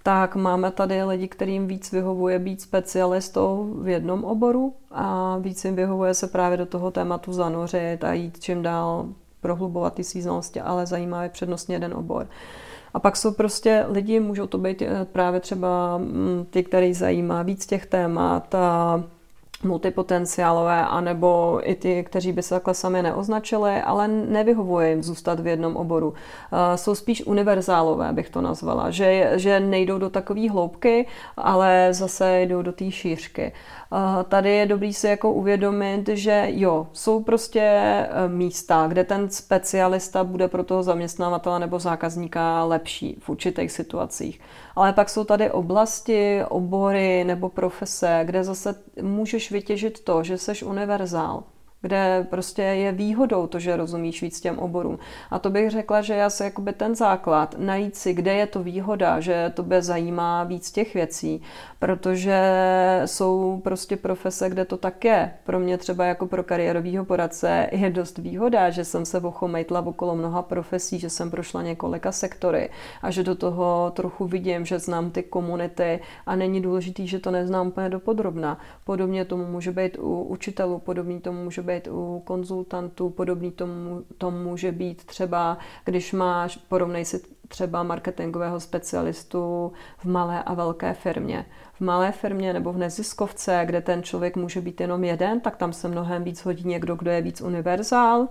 [0.08, 5.76] tak máme tady lidi, kterým víc vyhovuje být specialistou v jednom oboru a víc jim
[5.76, 9.06] vyhovuje se právě do toho tématu zanořit a jít čím dál
[9.42, 12.28] prohlubovat ty svý znalosti, ale zajímá je přednostně jeden obor.
[12.94, 17.44] A pak jsou prostě lidi, můžou to být eh, právě třeba mm, ty, který zajímá
[17.44, 19.04] víc těch témat a
[19.64, 25.48] multipotenciálové, anebo i ty, kteří by se takhle sami neoznačili, ale nevyhovuje jim zůstat v
[25.48, 26.14] jednom oboru.
[26.76, 32.62] Jsou spíš univerzálové, bych to nazvala, že, že nejdou do takové hloubky, ale zase jdou
[32.62, 33.52] do té šířky.
[34.30, 40.24] Tady je dobrý si jako uvědomit, že jo, jsou prostě e, místa, kde ten specialista
[40.24, 44.40] bude pro toho zaměstnavatele nebo zákazníka lepší v určitých situacích.
[44.76, 50.64] Ale pak jsou tady oblasti, obory nebo profese, kde zase můžeš vytěžit to, že seš
[50.64, 51.44] univerzál
[51.82, 55.00] kde prostě je výhodou to, že rozumíš víc těm oborům.
[55.32, 58.64] A to bych řekla, že já se jakoby ten základ, najít si, kde je to
[58.64, 61.42] výhoda, že tebe zajímá víc těch věcí,
[61.80, 62.42] protože
[63.06, 65.34] jsou prostě profese, kde to tak je.
[65.44, 70.16] Pro mě třeba jako pro kariérového poradce je dost výhoda, že jsem se ochomejtla okolo
[70.16, 72.70] mnoha profesí, že jsem prošla několika sektory
[73.02, 77.32] a že do toho trochu vidím, že znám ty komunity a není důležitý, že to
[77.32, 78.60] neznám úplně dopodrobna.
[78.84, 84.44] Podobně tomu může být u učitelů, podobně tomu může být u konzultantů, podobný tomu, tomu
[84.44, 91.46] může být třeba, když máš, porovnej si třeba marketingového specialistu v malé a velké firmě.
[91.74, 95.74] V malé firmě nebo v neziskovce, kde ten člověk může být jenom jeden, tak tam
[95.74, 98.28] se mnohem víc hodí někdo, kdo je víc univerzál,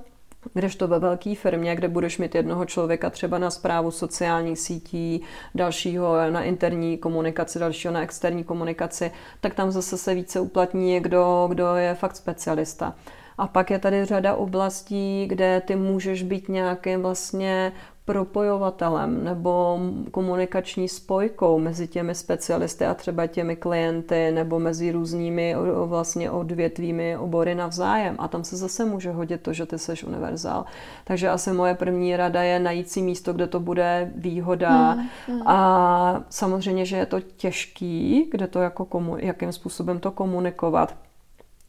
[0.78, 5.22] to ve velké firmě, kde budeš mít jednoho člověka třeba na zprávu sociálních sítí,
[5.54, 9.10] dalšího na interní komunikaci, dalšího na externí komunikaci,
[9.40, 12.94] tak tam zase se více uplatní někdo, kdo je fakt specialista.
[13.38, 17.72] A pak je tady řada oblastí, kde ty můžeš být nějakým vlastně
[18.06, 19.78] propojovatelem nebo
[20.10, 25.54] komunikační spojkou mezi těmi specialisty a třeba těmi klienty nebo mezi různými
[25.84, 28.16] vlastně odvětvími obory navzájem.
[28.18, 30.64] A tam se zase může hodit to, že ty seš univerzál.
[31.04, 34.92] Takže asi moje první rada je najít si místo, kde to bude výhoda.
[35.26, 35.48] Hmm.
[35.48, 41.05] A samozřejmě, že je to těžký, kde to jako komu, jakým způsobem to komunikovat.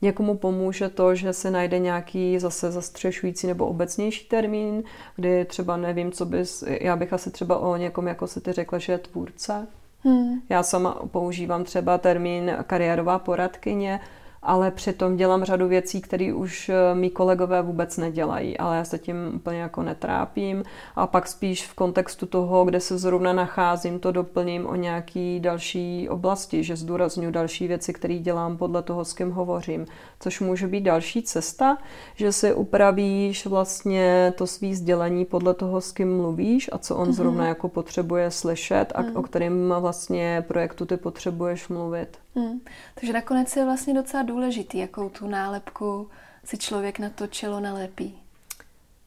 [0.02, 4.84] Někomu pomůže to, že se najde nějaký zase zastřešující nebo obecnější termín,
[5.16, 8.80] kdy třeba nevím, co bys, já bych asi třeba o někom, jako se ty řekla,
[8.80, 9.68] že je tvůrce.
[10.04, 10.42] Hmm.
[10.50, 14.00] Já sama používám třeba termín kariérová poradkyně,
[14.42, 18.98] ale přitom dělám řadu věcí, které už eh, mý kolegové vůbec nedělají, ale já se
[19.00, 20.64] tím úplně jako netrápím
[20.96, 26.10] a pak spíš v kontextu toho, kde se zrovna nacházím, to doplním o nějaký další
[26.10, 29.86] oblasti, že zdůraznuju další věci, které dělám podle toho, s kým hovořím,
[30.20, 31.78] což může být další cesta,
[32.16, 37.08] že si upravíš vlastně to svý sdělení podle toho, s kým mluvíš a co on
[37.08, 37.12] mm-hmm.
[37.12, 39.18] zrovna jako potřebuje slyšet a mm.
[39.18, 42.18] o kterém vlastně projektu ty potřebuješ mluvit.
[42.38, 42.60] Hmm.
[42.96, 46.10] Takže nakonec je vlastně docela důležitý, jakou tu nálepku
[46.46, 48.20] si člověk na to čelo nalepí.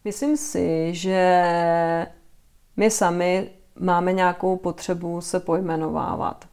[0.04, 1.42] Myslím si, že
[2.76, 6.44] my sami máme nějakou potřebu se pojmenovávat.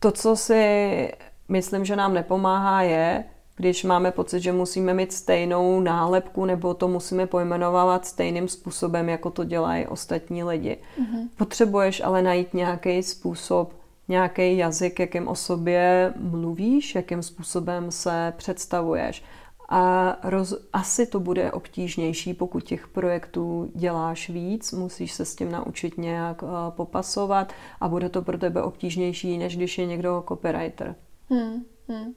[0.00, 1.12] To, co si
[1.48, 3.24] myslím, že nám nepomáhá, je,
[3.56, 9.30] když máme pocit, že musíme mít stejnou nálepku nebo to musíme pojmenovávat stejným způsobem, jako
[9.30, 10.78] to dělají ostatní lidi.
[10.98, 11.28] Mm-hmm.
[11.36, 19.24] Potřebuješ ale najít nějaký způsob, nějaký jazyk, jakým o sobě mluvíš, jakým způsobem se představuješ.
[19.68, 25.52] A roz, asi to bude obtížnější, pokud těch projektů děláš víc, musíš se s tím
[25.52, 30.94] naučit nějak uh, popasovat a bude to pro tebe obtížnější, než když je někdo copywriter.
[31.30, 32.14] Hmm, hmm.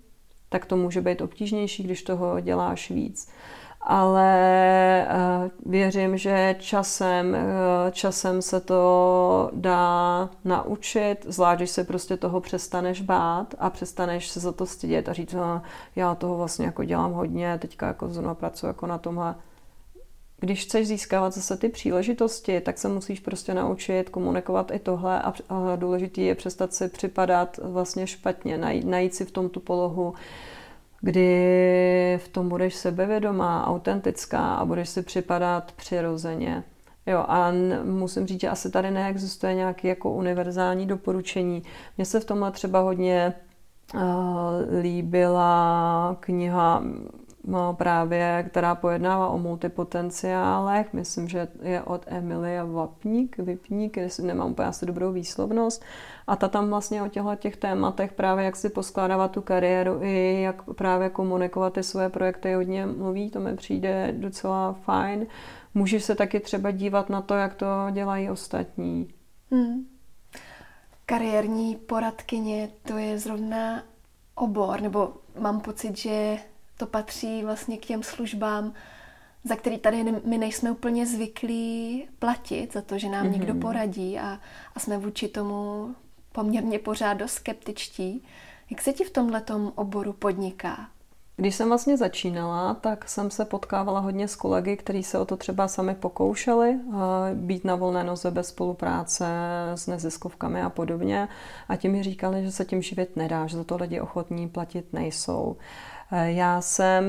[0.49, 3.29] Tak to může být obtížnější, když toho děláš víc
[3.89, 4.31] ale
[5.09, 12.41] eh, věřím, že časem, eh, časem se to dá naučit, zvlášť, když se prostě toho
[12.41, 15.61] přestaneš bát a přestaneš se za to stydět a říct, no,
[15.95, 19.35] já toho vlastně jako dělám hodně, teďka jako zrovna pracuji jako na tomhle.
[20.39, 25.33] Když chceš získávat zase ty příležitosti, tak se musíš prostě naučit komunikovat i tohle a,
[25.75, 30.13] důležitý je přestat si připadat vlastně špatně, najít si v tom tu polohu,
[31.01, 36.63] kdy v tom budeš sebevědomá, autentická a budeš si připadat přirozeně.
[37.05, 37.51] Jo, a
[37.83, 41.63] musím říct, že asi tady neexistuje nějaké jako univerzální doporučení.
[41.97, 43.33] Mně se v tomhle třeba hodně
[43.93, 44.01] uh,
[44.81, 46.83] líbila kniha
[47.73, 50.93] právě, která pojednává o multipotenciálech.
[50.93, 55.83] Myslím, že je od Emilia Vapník, Vypník, jestli nemám úplně asi dobrou výslovnost.
[56.27, 60.41] A ta tam vlastně o těchto těch tématech právě jak si poskládávat tu kariéru i
[60.41, 65.27] jak právě komunikovat ty svoje projekty hodně mluví, to mi přijde docela fajn.
[65.73, 69.07] Můžeš se taky třeba dívat na to, jak to dělají ostatní.
[69.51, 69.85] Hmm.
[71.05, 73.83] Kariérní poradkyně, to je zrovna
[74.35, 76.37] obor, nebo mám pocit, že
[76.77, 78.73] to patří vlastně k těm službám,
[79.43, 83.31] za který tady my nejsme úplně zvyklí platit, za to, že nám mm-hmm.
[83.31, 84.39] někdo poradí a,
[84.75, 85.89] a jsme vůči tomu
[86.31, 88.23] poměrně pořád dost skeptičtí.
[88.69, 89.43] Jak se ti v tomhle
[89.75, 90.89] oboru podniká?
[91.39, 95.37] Když jsem vlastně začínala, tak jsem se potkávala hodně s kolegy, kteří se o to
[95.37, 96.79] třeba sami pokoušeli,
[97.33, 99.25] být na volné noze bez spolupráce
[99.75, 101.27] s neziskovkami a podobně.
[101.69, 104.93] A ti mi říkali, že se tím živit nedá, že za to lidi ochotní platit
[104.93, 105.57] nejsou.
[106.11, 107.03] Já jsem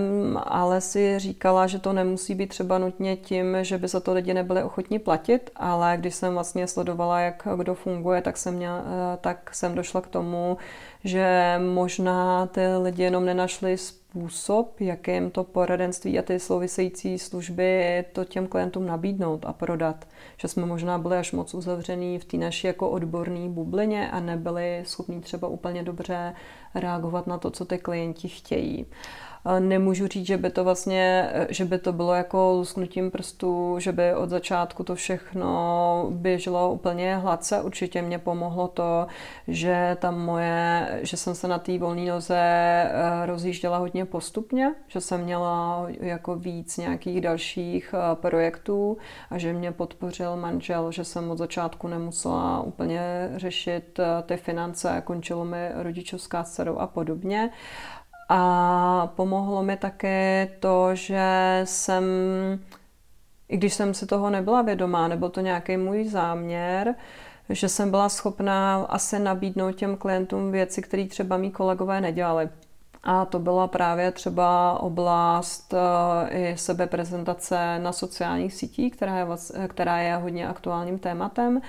[0.44, 4.34] ale si říkala, že to nemusí být třeba nutně tím, že by za to lidi
[4.34, 8.82] nebyli ochotní platit, ale když jsem vlastně sledovala, jak kdo funguje, tak jsem, měla,
[9.20, 10.56] tak jsem došla k tomu,
[11.04, 18.24] že možná ty lidi jenom nenašli způsob, jakým to poradenství a ty související služby to
[18.24, 20.04] těm klientům nabídnout a prodat.
[20.36, 24.82] Že jsme možná byli až moc uzavřený v té naší jako odborné bublině a nebyli
[24.86, 26.34] schopni třeba úplně dobře
[26.74, 28.86] reagovat na to, co ty klienti chtějí.
[29.58, 34.14] Nemůžu říct, že by to vlastně, že by to bylo jako lusknutím prstů, že by
[34.14, 37.62] od začátku to všechno běželo úplně hladce.
[37.62, 39.06] Určitě mě pomohlo to,
[39.48, 45.00] že tam moje, že jsem se na té volné noze eh, rozjížděla hodně postupně, že
[45.00, 48.96] jsem měla jako víc nějakých dalších eh, projektů
[49.30, 55.02] a že mě podpořil manžel, že jsem od začátku nemusela úplně řešit eh, ty finance,
[55.04, 57.50] končilo mi rodičovská s dcerou a podobně.
[58.28, 62.04] A pomohlo mi také to, že jsem,
[63.48, 66.94] i když jsem si toho nebyla vědomá, nebo to nějaký můj záměr,
[67.48, 72.48] že jsem byla schopná asi nabídnout těm klientům věci, které třeba mý kolegové nedělali.
[73.04, 79.26] A to byla právě třeba oblast eh, i sebeprezentace na sociálních sítích, která je,
[79.68, 81.60] která je hodně aktuálním tématem.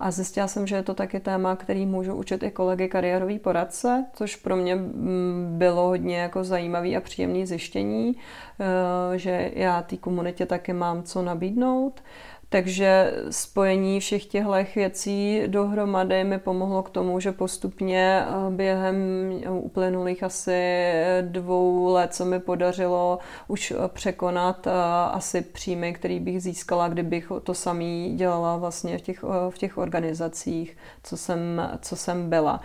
[0.00, 4.06] A zjistila jsem, že je to taky téma, který můžu učit i kolegy kariérový poradce,
[4.12, 8.16] což pro mě mm, bylo hodně jako zajímavý a příjemný zjištění,
[8.60, 12.02] eh, že já té komunitě taky mám co nabídnout.
[12.50, 18.96] Takže spojení všech těchto věcí dohromady mi pomohlo k tomu, že postupně eh, během
[19.50, 20.90] uplynulých asi
[21.22, 23.18] dvou let se mi podařilo
[23.48, 24.70] už eh, překonat eh,
[25.12, 30.76] asi příjmy, který bych získala, kdybych to samý dělala vlastně v těch, v těch organizacích,
[31.02, 32.60] co jsem, co jsem byla.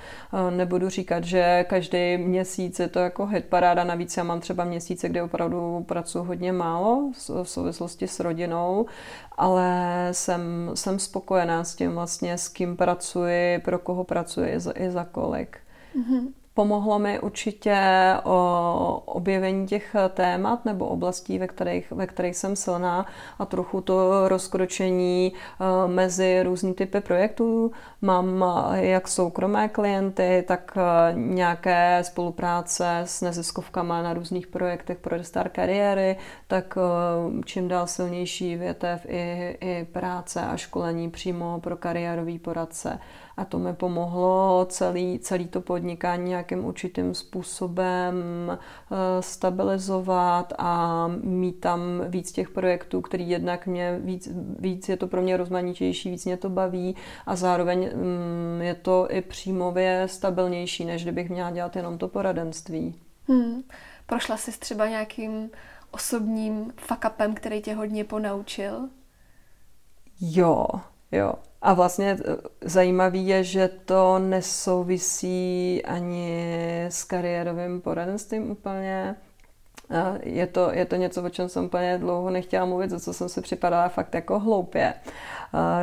[0.49, 5.09] Nebudu říkat, že každý měsíc je to jako hit paráda, navíc já mám třeba měsíce,
[5.09, 7.11] kde opravdu pracuji hodně málo
[7.43, 8.85] v souvislosti s rodinou,
[9.37, 15.03] ale jsem, jsem spokojená s tím vlastně, s kým pracuji, pro koho pracuji i za,
[15.03, 15.57] kolik.
[15.95, 16.33] Mm-hmm.
[16.55, 17.77] Pomohlo mi určitě
[18.23, 23.05] o objevení těch témat nebo oblastí, ve kterých, ve kterých jsem silná
[23.39, 27.71] a trochu to rozkročení eh, mezi různý typy projektů.
[28.01, 35.17] Mám eh, jak soukromé klienty, tak eh, nějaké spolupráce s neziskovkama na různých projektech pro
[35.17, 36.77] restart kariéry, tak
[37.45, 42.99] čím dál silnější větev i, i práce a školení přímo pro kariérový poradce
[43.37, 48.15] a to mi pomohlo celý, celý to podnikání nějakým určitým způsobem
[48.51, 54.29] eh, stabilizovat a mít tam víc těch projektů, který jednak mě víc,
[54.59, 59.07] víc je to pro mě rozmanitější, víc mě to baví a zároveň mm, je to
[59.09, 62.95] i příjmově stabilnější, než kdybych měla dělat jenom to poradenství.
[63.27, 63.63] Hmm.
[64.05, 65.49] Prošla jsi třeba nějakým
[65.91, 68.89] osobním fakapem, který tě hodně ponaučil?
[70.21, 70.65] Jo,
[71.11, 71.33] jo.
[71.63, 79.15] A vlastně eh, zajímavý je, že to nesouvisí ani s kariérovým poradenstvím úplně.
[80.23, 83.29] Je to, je to něco, o čem jsem úplně dlouho nechtěla mluvit, za co jsem
[83.29, 84.93] si připadala fakt jako hloupě.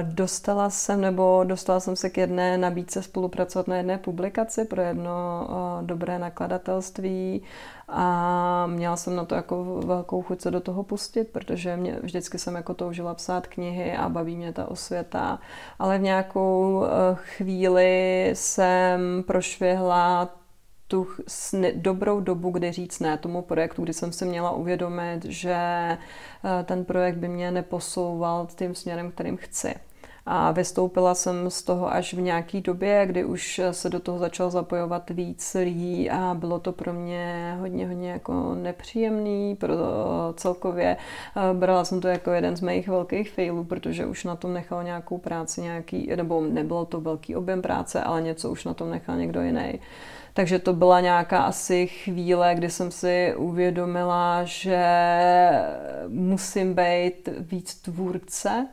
[0.02, 5.48] Dostala jsem, nebo dostala jsem se k jedné nabídce spolupracovat na jedné publikaci pro jedno
[5.82, 7.42] dobré nakladatelství
[7.88, 12.38] a měla jsem na to jako velkou chuť se do toho pustit, protože mě, vždycky
[12.38, 15.38] jsem jako toužila psát knihy a baví mě ta osvěta,
[15.78, 20.28] ale v nějakou e, chvíli jsem prošvihla
[20.90, 21.06] tu
[21.74, 25.98] dobrou dobu, kdy říct ne tomu projektu, kdy jsem si měla uvědomit, že eh,
[26.64, 29.74] ten projekt by mě neposouval tím směrem, kterým chci.
[30.26, 34.50] A vystoupila jsem z toho až v nějaký době, kdy už se do toho začal
[34.50, 39.76] zapojovat víc lidí a bylo to pro mě hodně, hodně jako nepříjemný, pro
[40.34, 40.96] celkově
[41.52, 45.18] brala jsem to jako jeden z mých velkých failů, protože už na tom nechal nějakou
[45.18, 49.42] práci nějaký, nebo nebylo to velký objem práce, ale něco už na tom nechal někdo
[49.42, 49.80] jiný.
[50.34, 54.86] Takže to byla nějaká asi chvíle, kdy jsem si uvědomila, že
[56.08, 58.66] musím být víc tvůrce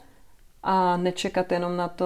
[0.69, 2.05] a nečekat jenom na to,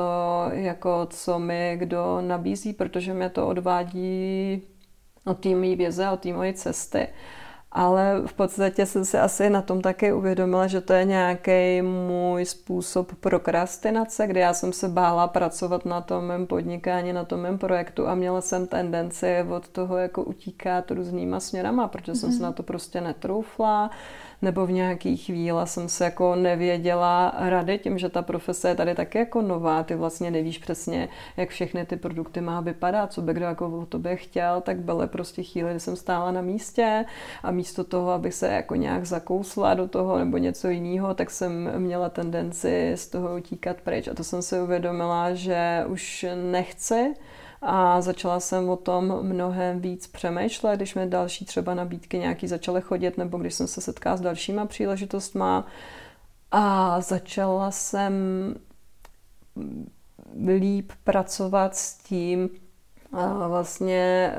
[0.52, 4.62] jako co mi kdo nabízí, protože mě to odvádí
[5.26, 7.08] od té mý věze, od té mojí cesty
[7.72, 12.46] ale v podstatě jsem si asi na tom taky uvědomila, že to je nějaký můj
[12.46, 17.58] způsob prokrastinace, kdy já jsem se bála pracovat na tom mém podnikání, na tom mém
[17.58, 22.16] projektu a měla jsem tendenci od toho jako utíkat různýma směrama, protože mm-hmm.
[22.16, 22.44] jsem se mhm.
[22.44, 23.92] na to prostě netroufla
[24.42, 28.96] nebo v nějaký chvíli jsem se jako nevěděla rady tím, že ta profese je tady
[28.96, 33.34] taky jako nová, ty vlastně nevíš přesně, jak všechny ty produkty má vypadat, co by
[33.34, 37.06] kdo jako o tobě chtěl, tak byly prostě chvíle, kdy jsem stála na místě
[37.44, 41.80] a místo toho, abych se jako nějak zakousla do toho nebo něco jiného, tak jsem
[41.80, 44.08] měla tendenci z toho utíkat pryč.
[44.08, 47.14] A to jsem si uvědomila, že už nechci
[47.62, 52.82] a začala jsem o tom mnohem víc přemýšlet, když mi další třeba nabídky nějaký začaly
[52.82, 55.66] chodit, nebo když jsem se setkala s dalšíma příležitostma.
[56.52, 58.14] A začala jsem
[60.48, 62.50] líp pracovat s tím,
[63.14, 64.34] a vlastně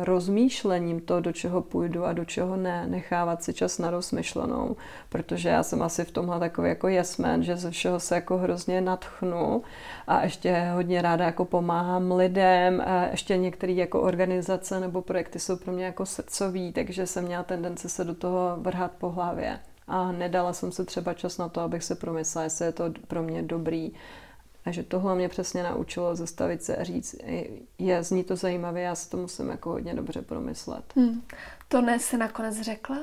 [0.00, 4.76] rozmýšlením to, do čeho půjdu a do čeho ne, nechávat si čas na rozmyšlenou,
[5.08, 8.80] protože já jsem asi v tomhle takový jako jesmen, že ze všeho se jako hrozně
[8.80, 9.62] natchnu
[10.06, 15.56] a ještě hodně ráda jako pomáhám lidem, a ještě některé jako organizace nebo projekty jsou
[15.56, 19.58] pro mě jako srdcový, takže jsem měla tendence se do toho vrhat po hlavě.
[19.88, 23.22] A nedala jsem se třeba čas na to, abych se promyslela, jestli je to pro
[23.22, 23.92] mě dobrý
[24.64, 27.14] a že tohle mě přesně naučilo zastavit se a říct,
[27.78, 30.84] je, zní to zajímavě, já si to musím jako hodně dobře promyslet.
[30.96, 31.22] Hmm.
[31.68, 32.96] To ne se nakonec řekla?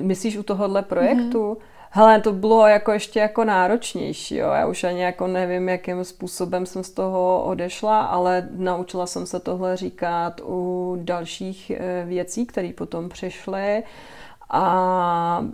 [0.00, 1.46] Myslíš u tohohle projektu?
[1.48, 1.62] Hmm.
[1.96, 4.50] Hele, to bylo jako ještě jako náročnější, jo.
[4.50, 9.40] Já už ani jako nevím, jakým způsobem jsem z toho odešla, ale naučila jsem se
[9.40, 13.82] tohle říkat u dalších eh, věcí, které potom přišly.
[14.50, 15.44] A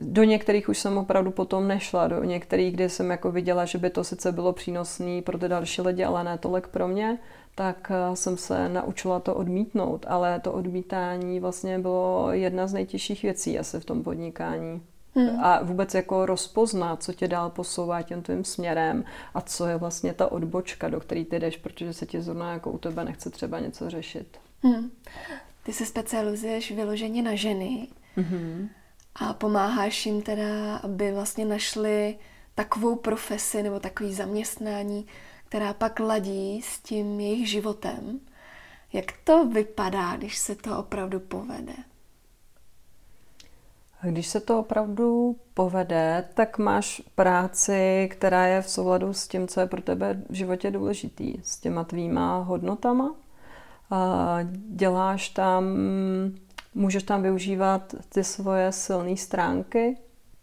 [0.00, 3.90] do některých už jsem opravdu potom nešla, do některých, kdy jsem jako viděla, že by
[3.90, 7.18] to sice bylo přínosné pro ty další lidi, ale ne tolik pro mě,
[7.54, 13.22] tak eh, jsem se naučila to odmítnout, ale to odmítání vlastně bylo jedna z nejtěžších
[13.22, 14.82] věcí asi v tom podnikání.
[15.14, 15.44] Hmm.
[15.44, 20.12] A vůbec jako rozpoznat, co tě dál posouvá tím tvým směrem a co je vlastně
[20.12, 23.60] ta odbočka, do které ty jdeš, protože se ti zrovna jako u tebe nechce třeba
[23.60, 24.38] něco řešit.
[24.62, 24.90] Hmm.
[25.62, 27.88] Ty se specializuješ vyloženě na ženy.
[28.16, 28.68] Hmm
[29.14, 32.18] a pomáháš jim teda, aby vlastně našli
[32.54, 35.06] takovou profesi nebo takový zaměstnání,
[35.48, 38.20] která pak ladí s tím jejich životem.
[38.92, 41.72] Jak to vypadá, když se to opravdu povede?
[44.02, 49.60] Když se to opravdu povede, tak máš práci, která je v souladu s tím, co
[49.60, 53.14] je pro tebe v životě důležitý, s těma tvýma hodnotama.
[54.52, 55.64] Děláš tam
[56.74, 59.96] Můžeš tam využívat ty svoje silné stránky.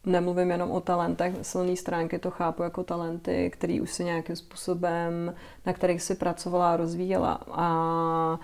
[0.05, 5.33] Nemluvím jenom o talentech, silné stránky to chápu jako talenty, které už si nějakým způsobem,
[5.65, 8.39] na kterých si pracovala a rozvíjela a, a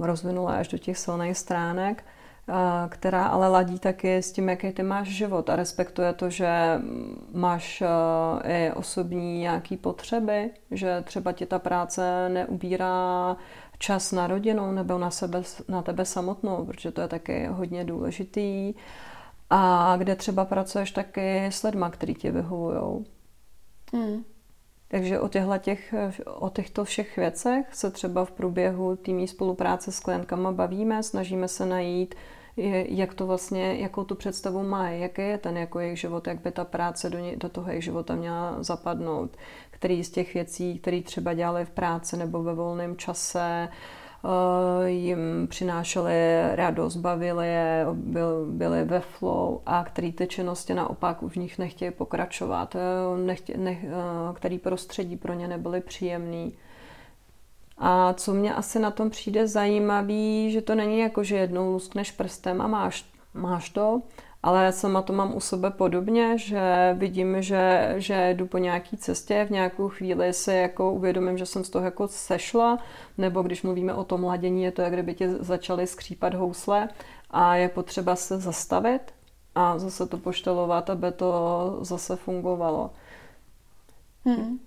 [0.00, 2.04] rozvinula až do těch silných stránek
[2.88, 6.80] která ale ladí taky s tím, jaký ty máš život a respektuje to, že
[7.32, 7.82] máš
[8.44, 13.36] i osobní nějaký potřeby, že třeba ti ta práce neubírá
[13.78, 18.74] čas na rodinu nebo na, sebe, na tebe samotnou, protože to je taky hodně důležitý.
[19.50, 23.04] A kde třeba pracuješ taky s lidma, který tě vyhovují.
[23.92, 24.24] Mm.
[24.88, 30.52] Takže o, těch, o těchto všech věcech se třeba v průběhu týmní spolupráce s klientkama
[30.52, 32.14] bavíme, snažíme se najít,
[32.88, 36.50] jak to vlastně, jakou tu představu mají, jaký je ten jako jejich život, jak by
[36.50, 39.36] ta práce do, ně, do toho jejich života měla zapadnout,
[39.78, 45.46] který z těch věcí, které třeba dělali v práci nebo ve volném čase, eh, jim
[45.50, 46.14] přinášely
[46.54, 51.90] radost, bavili je, byl, byli ve flow a který ty činnosti naopak v nich nechtějí
[51.90, 53.88] pokračovat, eh, nechtě, nech, eh,
[54.34, 56.54] který prostředí pro ně nebyly příjemný.
[57.78, 62.10] A co mě asi na tom přijde zajímavý, že to není jako, že jednou luskneš
[62.10, 63.04] prstem a máš,
[63.34, 64.02] máš to,
[64.42, 68.96] ale já sama to mám u sebe podobně, že vidím, že, že jdu po nějaký
[68.96, 72.78] cestě, v nějakou chvíli si jako uvědomím, že jsem z toho jako sešla,
[73.18, 76.88] nebo když mluvíme o tom ladění, je to, jak kdyby ti začaly skřípat housle
[77.30, 79.00] a je potřeba se zastavit
[79.54, 82.90] a zase to poštelovat, aby to zase fungovalo.
[84.24, 84.58] Hmm.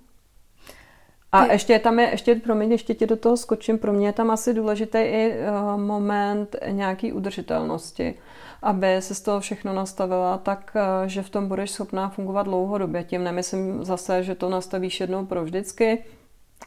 [1.32, 1.52] A Ty...
[1.52, 4.54] ještě tam je, ještě, promiň, ještě ti do toho skočím, pro mě je tam asi
[4.54, 8.16] důležitý i uh, moment nějaký udržitelnosti,
[8.62, 13.04] aby se z toho všechno nastavila tak, uh, že v tom budeš schopná fungovat dlouhodobě.
[13.04, 16.04] Tím nemyslím zase, že to nastavíš jednou pro vždycky,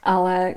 [0.02, 0.54] ale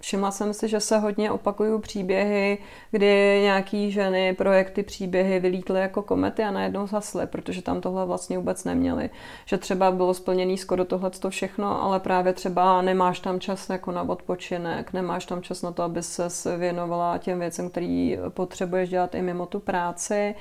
[0.00, 2.58] Všimla jsem si, že se hodně opakují příběhy,
[2.90, 8.38] kdy nějaký ženy, projekty, příběhy vylítly jako komety a najednou zasly, protože tam tohle vlastně
[8.38, 9.10] vůbec neměli.
[9.46, 14.02] Že třeba bylo splněný skoro tohle všechno, ale právě třeba nemáš tam čas jako na
[14.02, 19.22] odpočinek, nemáš tam čas na to, aby se věnovala těm věcem, který potřebuješ dělat i
[19.22, 20.34] mimo tu práci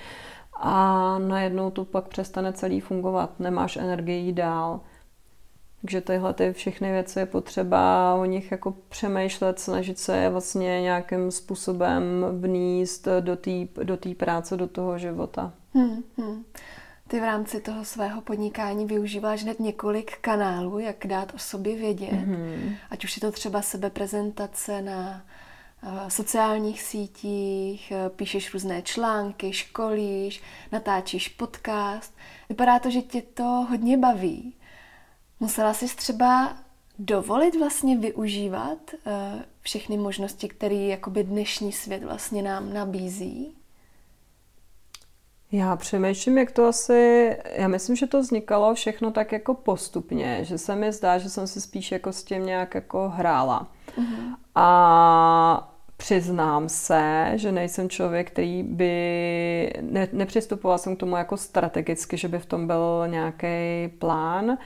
[0.60, 4.80] a najednou to pak přestane celý fungovat, nemáš energii dál.
[5.82, 10.82] Takže tyhle ty všechny věci je potřeba o nich jako přemýšlet, snažit se je vlastně
[10.82, 15.54] nějakým způsobem vníst do té do práce, do toho života.
[15.74, 16.44] Hmm, hmm.
[17.08, 22.12] Ty v rámci toho svého podnikání využíváš hned několik kanálů, jak dát o sobě vědět.
[22.12, 22.76] Mm-hmm.
[22.90, 25.26] Ať už je to třeba sebeprezentace na
[25.84, 30.42] uh, sociálních sítích, uh, píšeš různé články, školíš,
[30.72, 32.16] natáčíš podcast.
[32.50, 34.55] Vypadá to, že tě to hodně baví.
[35.46, 36.54] Musela jsi třeba
[37.00, 43.56] dovolit vlastně využívat uh, všechny možnosti, které jakoby dnešní svět vlastně nám nabízí?
[45.52, 50.58] Já přemýšlím, jak to asi, já myslím, že to vznikalo všechno tak jako postupně, že
[50.58, 53.68] se mi zdá, že jsem si spíš jako s tím nějak jako hrála.
[53.98, 54.36] Uh-huh.
[54.56, 62.18] A přiznám se, že nejsem člověk, který by, ne, nepřistupoval jsem k tomu jako strategicky,
[62.18, 64.58] že by v tom byl nějaký plán.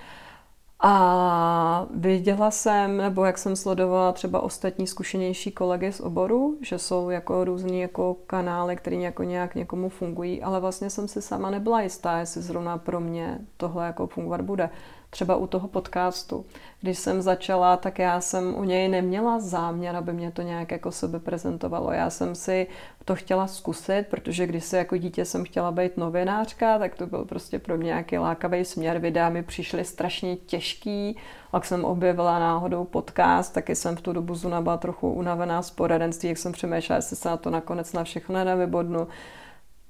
[0.82, 7.10] A viděla jsem, nebo jak jsem sledovala třeba ostatní zkušenější kolegy z oboru, že jsou
[7.10, 11.82] jako různý jako kanály, které jako nějak někomu fungují, ale vlastně jsem si sama nebyla
[11.82, 14.70] jistá, jestli zrovna pro mě tohle jako fungovat bude
[15.10, 16.46] třeba u toho podcastu.
[16.82, 20.92] Když jsem začala, tak já jsem u něj neměla záměr, aby mě to nějak jako
[20.92, 21.92] sebe prezentovalo.
[21.92, 22.68] Já jsem si
[23.06, 27.26] to chtěla zkusit, protože když se jako dítě jsem chtěla být novinářka, tak to byl
[27.26, 29.00] prostě pro mě nějaký lákavý směr.
[29.00, 31.18] Videa mi přišly strašně těžký,
[31.52, 35.72] pak jsem objevila náhodou podcast, taky jsem v tu dobu Zuna byla trochu unavená z
[35.72, 39.08] poradenství, jak jsem přemýšlela, jestli se na to nakonec na všechno nevybodnu.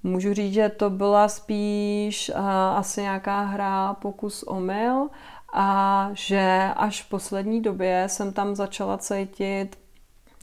[0.03, 5.09] Můžu říct, že to byla spíš uh, asi nějaká hra pokus omyl
[5.53, 9.75] a že až v poslední době jsem tam začala cítit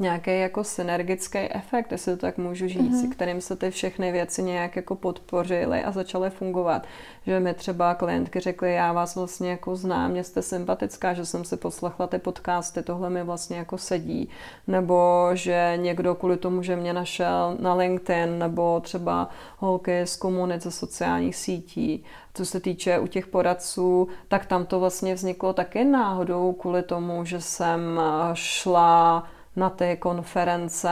[0.00, 3.10] nějaký jako synergický efekt, jestli to tak můžu říct, mm-hmm.
[3.10, 6.86] kterým se ty všechny věci nějak jako podpořily a začaly fungovat.
[7.26, 11.44] Že mi třeba klientky řekly, já vás vlastně jako znám, mě jste sympatická, že jsem
[11.44, 14.28] si poslechla ty podcasty, tohle mi vlastně jako sedí.
[14.66, 19.28] Nebo že někdo kvůli tomu, že mě našel na LinkedIn, nebo třeba
[19.58, 22.04] holky z komunit ze sociálních sítí,
[22.34, 27.24] co se týče u těch poradců, tak tam to vlastně vzniklo taky náhodou kvůli tomu,
[27.24, 28.00] že jsem
[28.34, 30.90] šla na ty konference,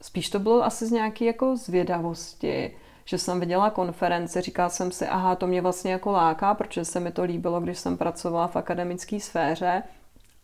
[0.00, 5.06] spíš to bylo asi z nějaké jako zvědavosti, že jsem viděla konferenci, říkala jsem si,
[5.06, 8.56] aha, to mě vlastně jako láká, protože se mi to líbilo, když jsem pracovala v
[8.56, 9.82] akademické sféře.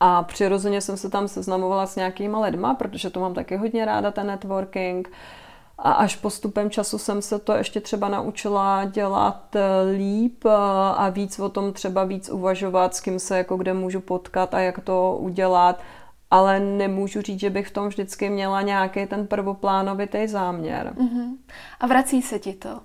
[0.00, 4.10] A přirozeně jsem se tam seznamovala s nějakýma lidma, protože to mám taky hodně ráda,
[4.10, 5.10] ten networking.
[5.78, 9.60] A až postupem času jsem se to ještě třeba naučila dělat eh,
[9.96, 10.50] líp eh,
[10.96, 14.60] a víc o tom třeba víc uvažovat, s kým se jako kde můžu potkat a
[14.60, 15.80] jak to udělat
[16.30, 20.92] ale nemůžu říct, že bych v tom vždycky měla nějaký ten prvoplánovitý záměr.
[20.96, 21.36] Uh-huh.
[21.80, 22.80] A vrací se ti to?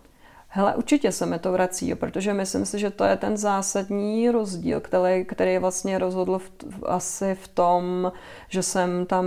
[0.56, 4.80] Hele, určitě se mi to vrací, protože myslím si, že to je ten zásadní rozdíl,
[4.80, 6.52] který, který vlastně rozhodl v,
[6.86, 8.12] asi v tom,
[8.50, 9.26] že jsem tam,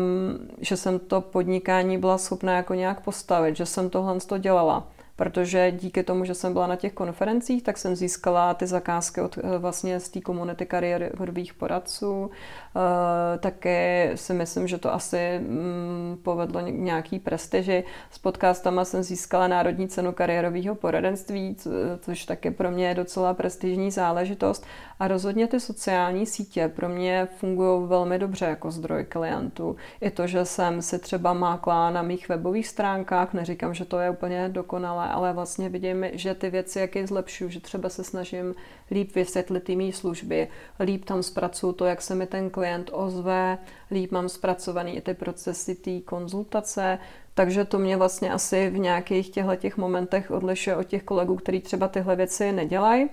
[0.61, 4.87] že jsem to podnikání byla schopná jako nějak postavit, že jsem tohle to dělala
[5.17, 9.39] protože díky tomu, že jsem byla na těch konferencích, tak jsem získala ty zakázky od
[9.39, 12.31] eh, vlastně z té komunity kariérových poradců.
[12.77, 17.85] Eh, taky si myslím, že to asi mm, povedlo nějaký prestiži.
[18.11, 21.57] S podcastama jsem získala Národní cenu kariérového poradenství,
[22.01, 24.67] což taky pro mě je docela prestižní záležitost.
[25.01, 29.77] A rozhodně ty sociální sítě pro mě fungují velmi dobře jako zdroj klientů.
[30.01, 34.11] I to, že jsem si třeba mákla na mých webových stránkách, neříkám, že to je
[34.11, 38.55] úplně dokonalé, ale vlastně vidím, že ty věci, jak je zlepšuju, že třeba se snažím
[38.91, 40.49] líp vysvětlit ty mý služby,
[40.81, 43.59] líp tam zpracuju to, jak se mi ten klient ozve,
[43.91, 46.99] líp mám zpracovaný i ty procesy té konzultace,
[47.35, 51.61] takže to mě vlastně asi v nějakých těchto těch momentech odlišuje od těch kolegů, kteří
[51.61, 53.09] třeba tyhle věci nedělají.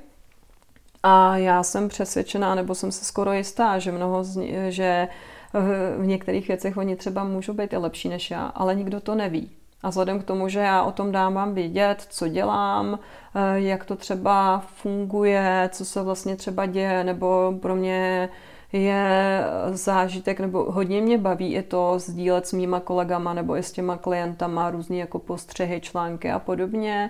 [1.04, 5.08] A já jsem přesvědčená, nebo jsem se skoro jistá, že mnoho z ní, že
[5.98, 9.52] v některých věcech oni třeba můžou být i lepší než já, ale nikdo to neví.
[9.84, 13.00] A vzhledem k tomu, že já o tom dávám vědět, co dělám,
[13.36, 18.30] eh, jak to třeba funguje, co se vlastně třeba děje, nebo pro mě
[18.74, 23.72] je zážitek, nebo hodně mě baví i to sdílet s mýma kolegama nebo i s
[23.72, 27.10] těma klientama různý jako postřehy, články a podobně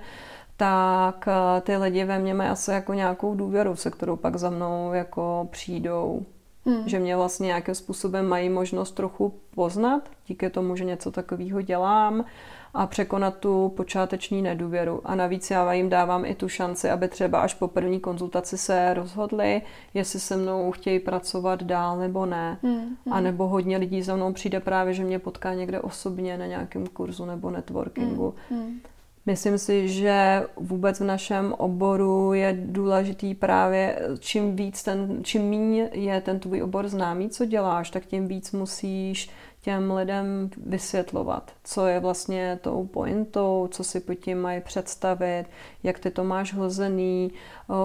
[0.58, 4.50] tak eh, ty lidi ve mně mají asi jako nějakou důvěru, se kterou pak za
[4.50, 6.26] mnou jako přijdou.
[6.66, 6.90] Hmm.
[6.90, 12.26] Že mě vlastně nějakým způsobem mají možnost trochu poznat, díky tomu, že něco takového dělám
[12.74, 15.02] a překonat tu počáteční nedůvěru.
[15.06, 18.94] A navíc já jim dávám i tu šanci, aby třeba až po první konzultaci se
[18.94, 19.62] rozhodli,
[19.94, 22.58] jestli se mnou chtějí pracovat dál nebo ne.
[22.64, 22.96] Hmm, hmm.
[23.12, 26.88] A nebo hodně lidí za mnou přijde právě, že mě potká někde osobně na nějakém
[26.88, 28.34] kurzu nebo networkingu.
[28.50, 28.80] Hmm, hmm.
[29.26, 35.90] Myslím si, že vůbec v našem oboru je důležitý právě, čím víc ten, čím méně
[35.94, 39.30] je ten tvůj obor známý, co děláš, tak tím víc musíš
[39.64, 45.46] těm lidem vysvětlovat, co je vlastně tou pointou, co si pod tím mají představit,
[45.84, 47.32] jak ty to máš hozený,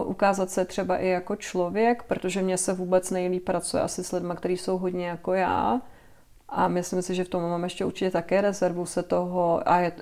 [0.05, 4.35] ukázat se třeba i jako člověk, protože mě se vůbec nejlíp pracuje asi s lidmi,
[4.37, 5.81] kteří jsou hodně jako já,
[6.49, 9.93] A myslím si, že v tom mám ještě určitě také rezervu se toho a je,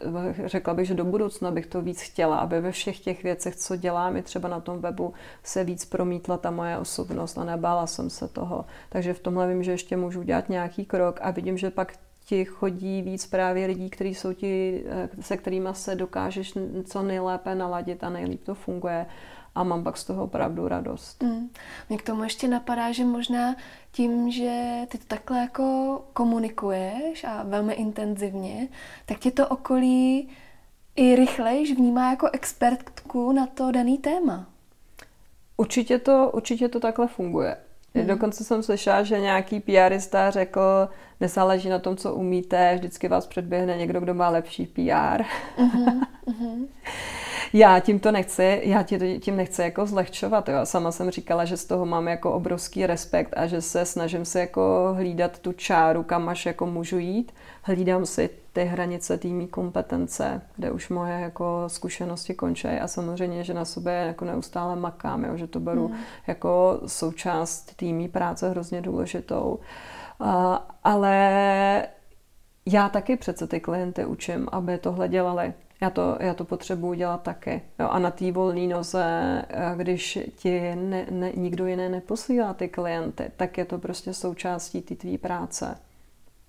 [0.45, 3.77] řekla bych, že do budoucna bych to víc chtěla, aby ve všech těch věcech, co
[3.77, 8.11] dělám, i třeba na tom webu, se víc promítla ta moje osobnost a nebála jsem
[8.11, 8.65] se toho.
[8.89, 11.93] Takže v tomhle vím, že ještě můžu dělat nějaký krok a vidím, že pak
[12.25, 16.55] ti chodí víc právě lidí, kteří jsou ti, eh, se kterými se dokážeš
[16.85, 19.07] co nejlépe naladit a nejlíp to funguje
[19.57, 21.23] a mám pak z toho opravdu radost.
[21.23, 21.51] Mm.
[21.89, 23.57] Mě k tomu ještě napadá, že možná
[23.93, 28.69] tím, že ty to takhle jako komunikuješ a velmi intenzivně,
[29.07, 30.29] tak tě to okolí
[30.97, 34.47] i rychlejš vnímá jako expertku na to daný téma.
[35.57, 37.57] Určitě to, určitě to takhle funguje.
[37.97, 38.07] Mm.
[38.07, 40.89] Dokonce jsem slyšela, že nějaký PRista řekl,
[41.21, 44.81] nezáleží na tom, co umíte, vždycky vás předběhne někdo, kdo má lepší PR.
[44.83, 46.01] Mm-hmm.
[46.27, 46.67] mm-hmm.
[47.53, 48.83] já tím to nechci, já
[49.21, 50.49] tím nechci jako zlehčovat.
[50.49, 50.59] Jo.
[50.65, 54.41] Sama jsem říkala, že z toho mám jako obrovský respekt a že se snažím se
[54.41, 57.33] jako hlídat tu čáru, kam až jako můžu jít.
[57.63, 63.55] Hlídám si ty hranice týmí kompetence, kde už moje jako zkušenosti končí a samozřejmě, že
[63.55, 65.97] na sobě jako neustále makám, jo, že to beru hmm.
[66.27, 69.59] jako součást týmí práce hrozně důležitou.
[70.21, 71.89] Uh, ale
[72.67, 75.55] já taky přece ty klienty učím, aby tohle dělali.
[75.81, 77.63] Já to, já to potřebuji dělat taky.
[77.79, 79.05] Jo, a na té volné noze,
[79.77, 84.95] když ti ne, ne, nikdo jiný neposílá ty klienty, tak je to prostě součástí té
[84.95, 85.79] tvý práce.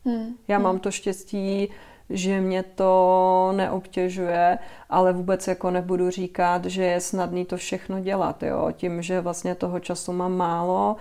[0.05, 0.35] Hmm.
[0.47, 0.63] Já hmm.
[0.63, 1.69] mám to štěstí,
[2.09, 4.57] že mě to neobtěžuje,
[4.89, 8.43] ale vůbec jako nebudu říkat, že je snadný to všechno dělat.
[8.43, 8.71] Jo?
[8.71, 10.95] Tím, že vlastně toho času mám málo,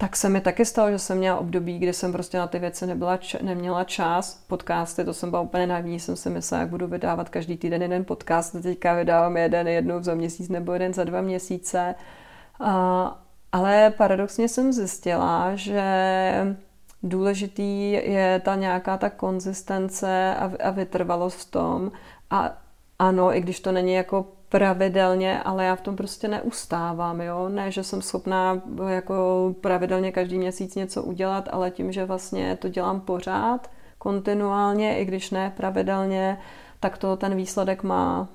[0.00, 2.86] tak se mi taky stalo, že jsem měla období, kdy jsem prostě na ty věci
[2.86, 4.44] nebyla, neměla čas.
[4.46, 8.04] Podcasty, to jsem byla úplně naivní, jsem si myslela, jak budu vydávat každý týden jeden
[8.04, 8.62] podcast.
[8.62, 11.94] Teďka vydávám jeden jednou za měsíc nebo jeden za dva měsíce.
[12.60, 13.22] A,
[13.52, 15.82] ale paradoxně jsem zjistila, že
[17.02, 21.92] důležitý je ta nějaká ta konzistence a, a vytrvalost v tom.
[22.30, 22.52] A
[22.98, 27.48] ano, i když to není jako pravidelně, ale já v tom prostě neustávám, jo.
[27.48, 32.68] Ne, že jsem schopná jako pravidelně každý měsíc něco udělat, ale tím, že vlastně to
[32.68, 36.38] dělám pořád, kontinuálně, i když ne pravidelně,
[36.80, 38.28] tak to ten výsledek má.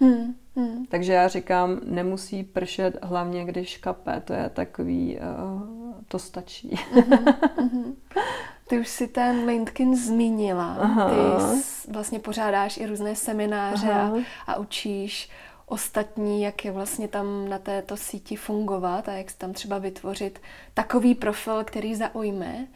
[0.00, 0.86] Hmm, hmm.
[0.86, 4.22] Takže já říkám, nemusí pršet hlavně, když kape.
[4.24, 5.62] To je takový, uh,
[6.08, 6.70] to stačí.
[6.94, 7.94] Uh-huh,
[8.68, 10.74] Ty už si ten LinkedIn zmínila.
[10.74, 11.10] Aha.
[11.10, 14.12] Ty vlastně pořádáš i různé semináře a,
[14.46, 15.30] a učíš
[15.66, 20.40] ostatní, jak je vlastně tam na této síti fungovat a jak tam třeba vytvořit
[20.74, 22.66] takový profil, který zaujme.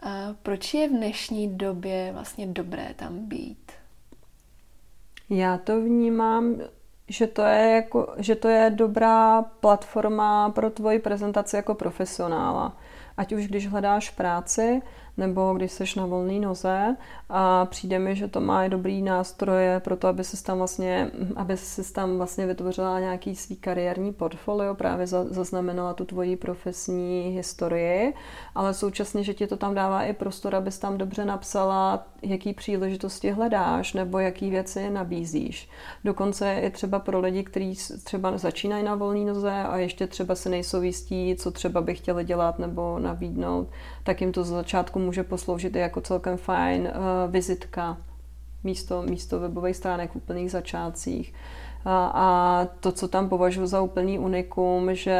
[0.00, 3.72] A proč je v dnešní době vlastně dobré tam být?
[5.30, 6.56] Já to vnímám,
[7.08, 12.76] že to je, jako, že to je dobrá platforma pro tvoji prezentaci jako profesionála.
[13.16, 14.82] Ať už když hledáš práci,
[15.16, 16.96] nebo když seš na volné noze
[17.28, 21.56] a přijde mi, že to má dobrý nástroje pro to, aby se tam vlastně, aby
[21.56, 28.14] se tam vlastně vytvořila nějaký svý kariérní portfolio, právě zaznamenala tu tvoji profesní historii,
[28.54, 33.30] ale současně, že ti to tam dává i prostor, abys tam dobře napsala, jaký příležitosti
[33.30, 35.68] hledáš nebo jaký věci nabízíš.
[36.04, 37.74] Dokonce i třeba pro lidi, kteří
[38.04, 42.24] třeba začínají na volné noze a ještě třeba se nejsou jistí, co třeba by chtěli
[42.24, 43.68] dělat nebo nabídnout,
[44.06, 47.96] tak jim to z začátku může posloužit i jako celkem fajn uh, vizitka
[48.64, 51.34] místo, místo webových stránek v úplných začátcích.
[51.84, 52.26] A, a
[52.80, 55.18] to, co tam považuji za úplný unikum, že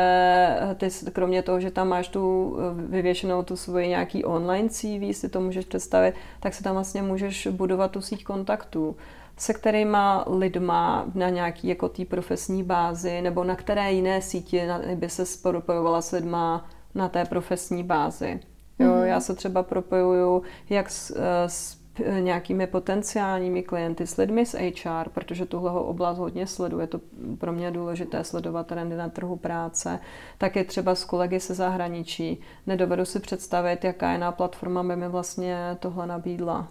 [0.77, 5.29] ty, kromě toho, že tam máš tu eh, vyvěšenou tu svoji nějaký online CV, si
[5.29, 8.97] to můžeš představit, tak se tam vlastně můžeš budovat tu síť kontaktů
[9.37, 14.63] se kterýma lidma na nějaký jako tý profesní bázi, nebo na které jiné síti
[14.95, 18.41] by se propojovala s lidma na té profesní bázi.
[18.79, 19.05] Jo, mm-hmm.
[19.05, 21.87] Já se třeba propojuju jak s, eh, s
[22.21, 26.81] nějakými potenciálními klienty, s lidmi z HR, protože tuhle oblast hodně sleduju.
[26.81, 27.01] Je to
[27.39, 30.01] pro mě důležité sledovat trendy na trhu práce.
[30.39, 32.41] Taky třeba s kolegy se zahraničí.
[32.67, 36.69] Nedovedu si představit, jaká jiná platforma by mi vlastně tohle nabídla.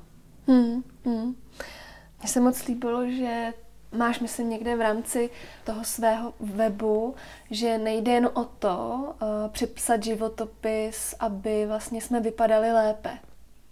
[0.47, 1.35] Hmm, hmm.
[2.19, 3.53] Mně se moc líbilo, že
[3.95, 5.29] máš, myslím, někde v rámci
[5.63, 7.15] toho svého webu,
[7.51, 13.09] že nejde jen o to uh, připsat životopis, aby vlastně jsme vypadali lépe.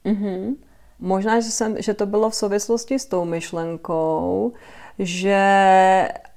[0.06, 0.56] Mm-hmm.
[1.00, 4.54] Možná, že, jsem, že to bylo v souvislosti s tou myšlenkou,
[5.00, 5.40] že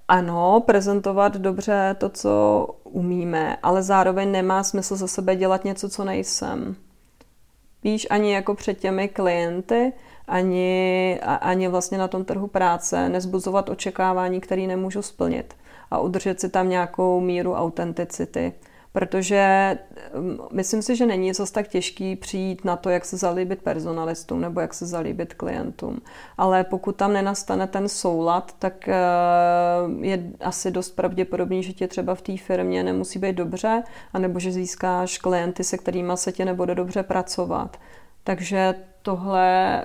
[0.08, 6.04] ano, prezentovat dobře to, co umíme, ale zároveň nemá smysl za sebe dělat něco, co
[6.04, 6.76] nejsem.
[7.86, 9.92] Víš, ani jako před těmi klienty,
[10.28, 15.56] ani, ani vlastně na tom trhu práce nezbuzovat očekávání, které nemůžu splnit
[15.90, 18.52] a udržet si tam nějakou míru autenticity.
[18.96, 19.78] Protože
[20.18, 24.40] mm, myslím si, že není zase tak těžký přijít na to, jak se zalíbit personalistům
[24.40, 26.00] nebo jak se zalíbit klientům.
[26.38, 28.94] Ale pokud tam nenastane ten soulad, tak eh,
[30.00, 33.82] je asi dost pravděpodobný, že tě třeba v té firmě nemusí být dobře,
[34.12, 37.76] anebo že získáš klienty, se kterými se tě nebude dobře pracovat.
[38.26, 39.84] Takže tohle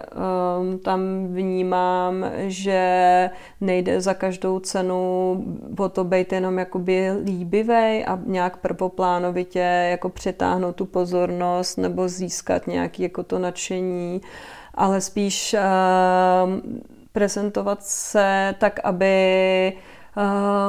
[0.59, 3.29] um, tam vnímám, že
[3.61, 5.45] nejde za každou cenu
[5.79, 12.67] o to být jenom jakoby líbivej a nějak prvoplánovitě jako přitáhnout tu pozornost nebo získat
[12.67, 14.21] nějaký jako to nadšení,
[14.75, 16.81] ale spíš um,
[17.13, 19.73] prezentovat se tak, aby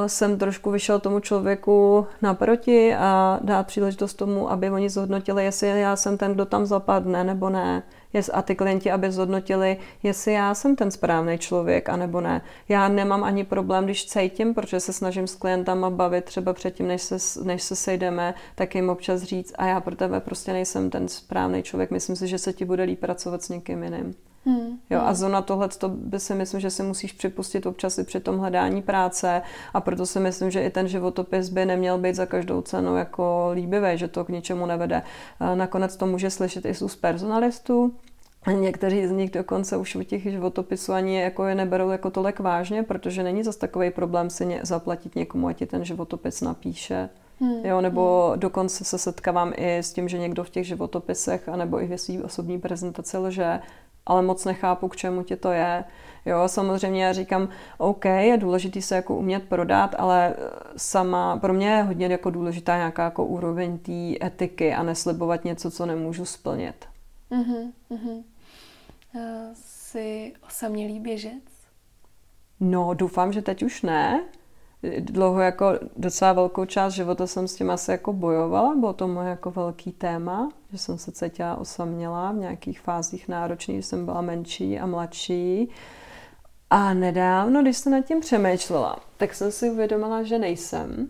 [0.07, 5.97] jsem trošku vyšel tomu člověku naproti a dát příležitost tomu, aby oni zhodnotili, jestli já
[5.97, 7.83] jsem ten, kdo tam zapadne nebo ne
[8.33, 12.43] a ty klienti, aby zhodnotili, jestli já jsem ten správný člověk, anebo ne.
[12.69, 17.03] Já nemám ani problém, když cítím, protože se snažím s klientama bavit třeba předtím, než
[17.03, 21.09] se, než se sejdeme, tak jim občas říct, a já pro tebe prostě nejsem ten
[21.09, 24.15] správný člověk, myslím si, že se ti bude líp pracovat s někým jiným.
[24.45, 24.79] Hmm.
[24.91, 28.21] Jo, a zóna tohle to by si myslím, že si musíš připustit občas i při
[28.21, 29.43] tom hledání práce
[29.75, 33.51] a proto si myslím, že i ten životopis by neměl být za každou cenu jako
[33.55, 35.03] líbivý, že to k ničemu nevede.
[35.55, 37.95] Nakonec to může slyšet i z personalistů,
[38.61, 42.83] Někteří z nich dokonce už u těch životopisů ani jako je neberou jako tolik vážně,
[42.83, 47.09] protože není zase takový problém si ně, zaplatit někomu, ať ti ten životopis napíše.
[47.41, 47.65] Hmm.
[47.65, 48.41] Jo, nebo hmm.
[48.41, 52.23] dokonce se setkávám i s tím, že někdo v těch životopisech, anebo i ve své
[52.23, 53.61] osobní prezentaci lže,
[54.07, 55.85] ale moc nechápu, k čemu ti to je.
[56.27, 57.49] Jo, samozřejmě já říkám,
[57.79, 60.35] OK, je důležitý se jako umět prodat, ale
[60.77, 65.71] sama, pro mě je hodně jako důležitá nějaká jako úroveň té etiky a neslibovat něco,
[65.71, 66.87] co nemůžu splnit.
[67.31, 68.23] Mm-hmm, mm-hmm.
[69.53, 71.43] Jsi osamělý běžec?
[72.61, 74.25] No, doufám, že teď už ne.
[74.99, 79.29] Dlouho jako docela velkou část života jsem s tím asi jako bojovala, bylo to moje
[79.29, 84.79] jako velký téma, že jsem se cítila osamělá v nějakých fázích náročných, jsem byla menší
[84.79, 85.71] a mladší.
[86.71, 91.09] A nedávno, když jsem nad tím přemýšlela, tak jsem si uvědomila, že nejsem.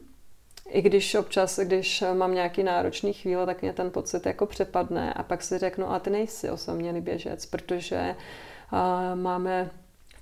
[0.68, 5.22] I když občas, když mám nějaký náročný chvíle, tak mě ten pocit jako přepadne a
[5.22, 8.16] pak si řeknu, a ty nejsi osamělý běžec, protože
[8.72, 9.70] uh, máme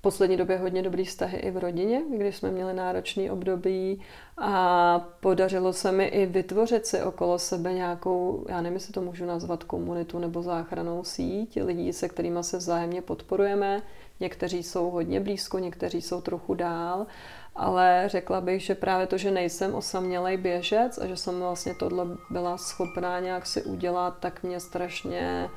[0.01, 4.01] poslední době hodně dobrý vztahy i v rodině, když jsme měli náročný období
[4.39, 9.27] a podařilo se mi i vytvořit si okolo sebe nějakou, já nevím, jestli to můžu
[9.27, 13.83] nazvat komunitu nebo záchranou síť lidí, se kterými se vzájemně podporujeme.
[14.21, 17.07] Někteří jsou hodně blízko, někteří jsou trochu dál
[17.55, 22.07] ale řekla bych, že právě to, že nejsem osamělej běžec a že jsem vlastně tohle
[22.31, 25.49] byla schopná nějak si udělat, tak mě strašně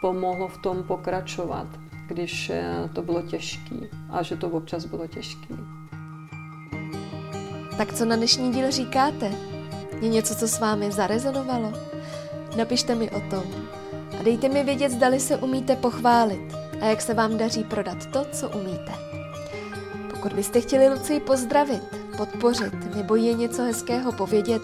[0.00, 1.66] pomohlo v tom pokračovat,
[2.06, 5.56] když eh, to bylo těžký a že to občas bylo těžký.
[7.76, 9.32] Tak co na dnešní díl říkáte?
[10.00, 11.72] Je něco, co s vámi zarezonovalo?
[12.56, 13.44] Napište mi o tom
[14.20, 18.24] a dejte mi vědět, zdali se umíte pochválit a jak se vám daří prodat to,
[18.32, 18.92] co umíte.
[20.10, 21.82] Pokud byste chtěli Lucii pozdravit,
[22.16, 24.62] podpořit nebo je něco hezkého povědět,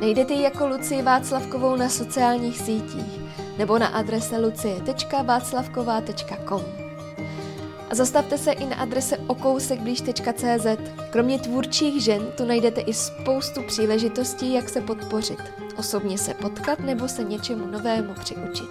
[0.00, 3.23] najdete ji jako Lucii Václavkovou na sociálních sítích
[3.58, 6.62] nebo na adrese lucie.václavková.com.
[7.90, 10.66] A zastavte se i na adrese okousekblíž.cz.
[11.10, 15.38] Kromě tvůrčích žen tu najdete i spoustu příležitostí, jak se podpořit,
[15.76, 18.68] osobně se potkat nebo se něčemu novému přiučit.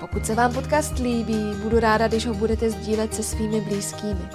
[0.00, 4.28] Pokud se vám podcast líbí, budu ráda, když ho budete sdílet se svými blízkými.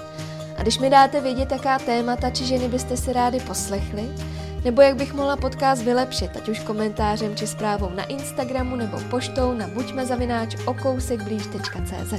[0.56, 4.08] A když mi dáte vědět, jaká témata či ženy byste si rádi poslechli,
[4.64, 9.54] nebo jak bych mohla podcast vylepšit, ať už komentářem či zprávou na Instagramu nebo poštou
[9.54, 12.14] na buďmezavináč okousekblíž.cz.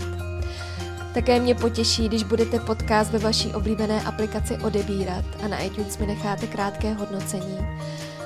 [1.14, 6.08] Také mě potěší, když budete podcast ve vaší oblíbené aplikaci odebírat a na iTunes mi
[6.08, 7.58] necháte krátké hodnocení.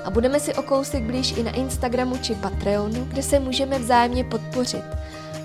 [0.05, 4.23] A budeme si o kousek blíž i na Instagramu či Patreonu, kde se můžeme vzájemně
[4.23, 4.83] podpořit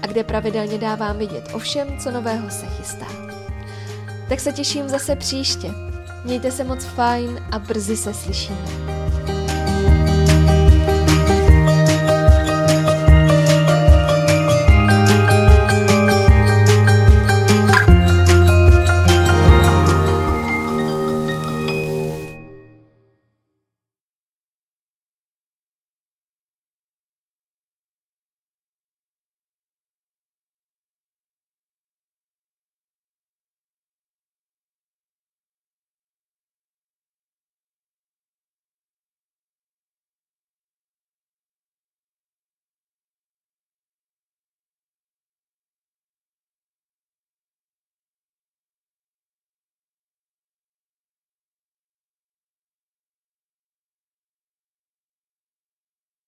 [0.03, 3.07] a kde pravidelně dávám vidět o všem, co nového se chystá.
[4.29, 5.94] Tak se těším zase příště.
[6.25, 9.04] Mějte se moc fajn a brzy se slyšíme.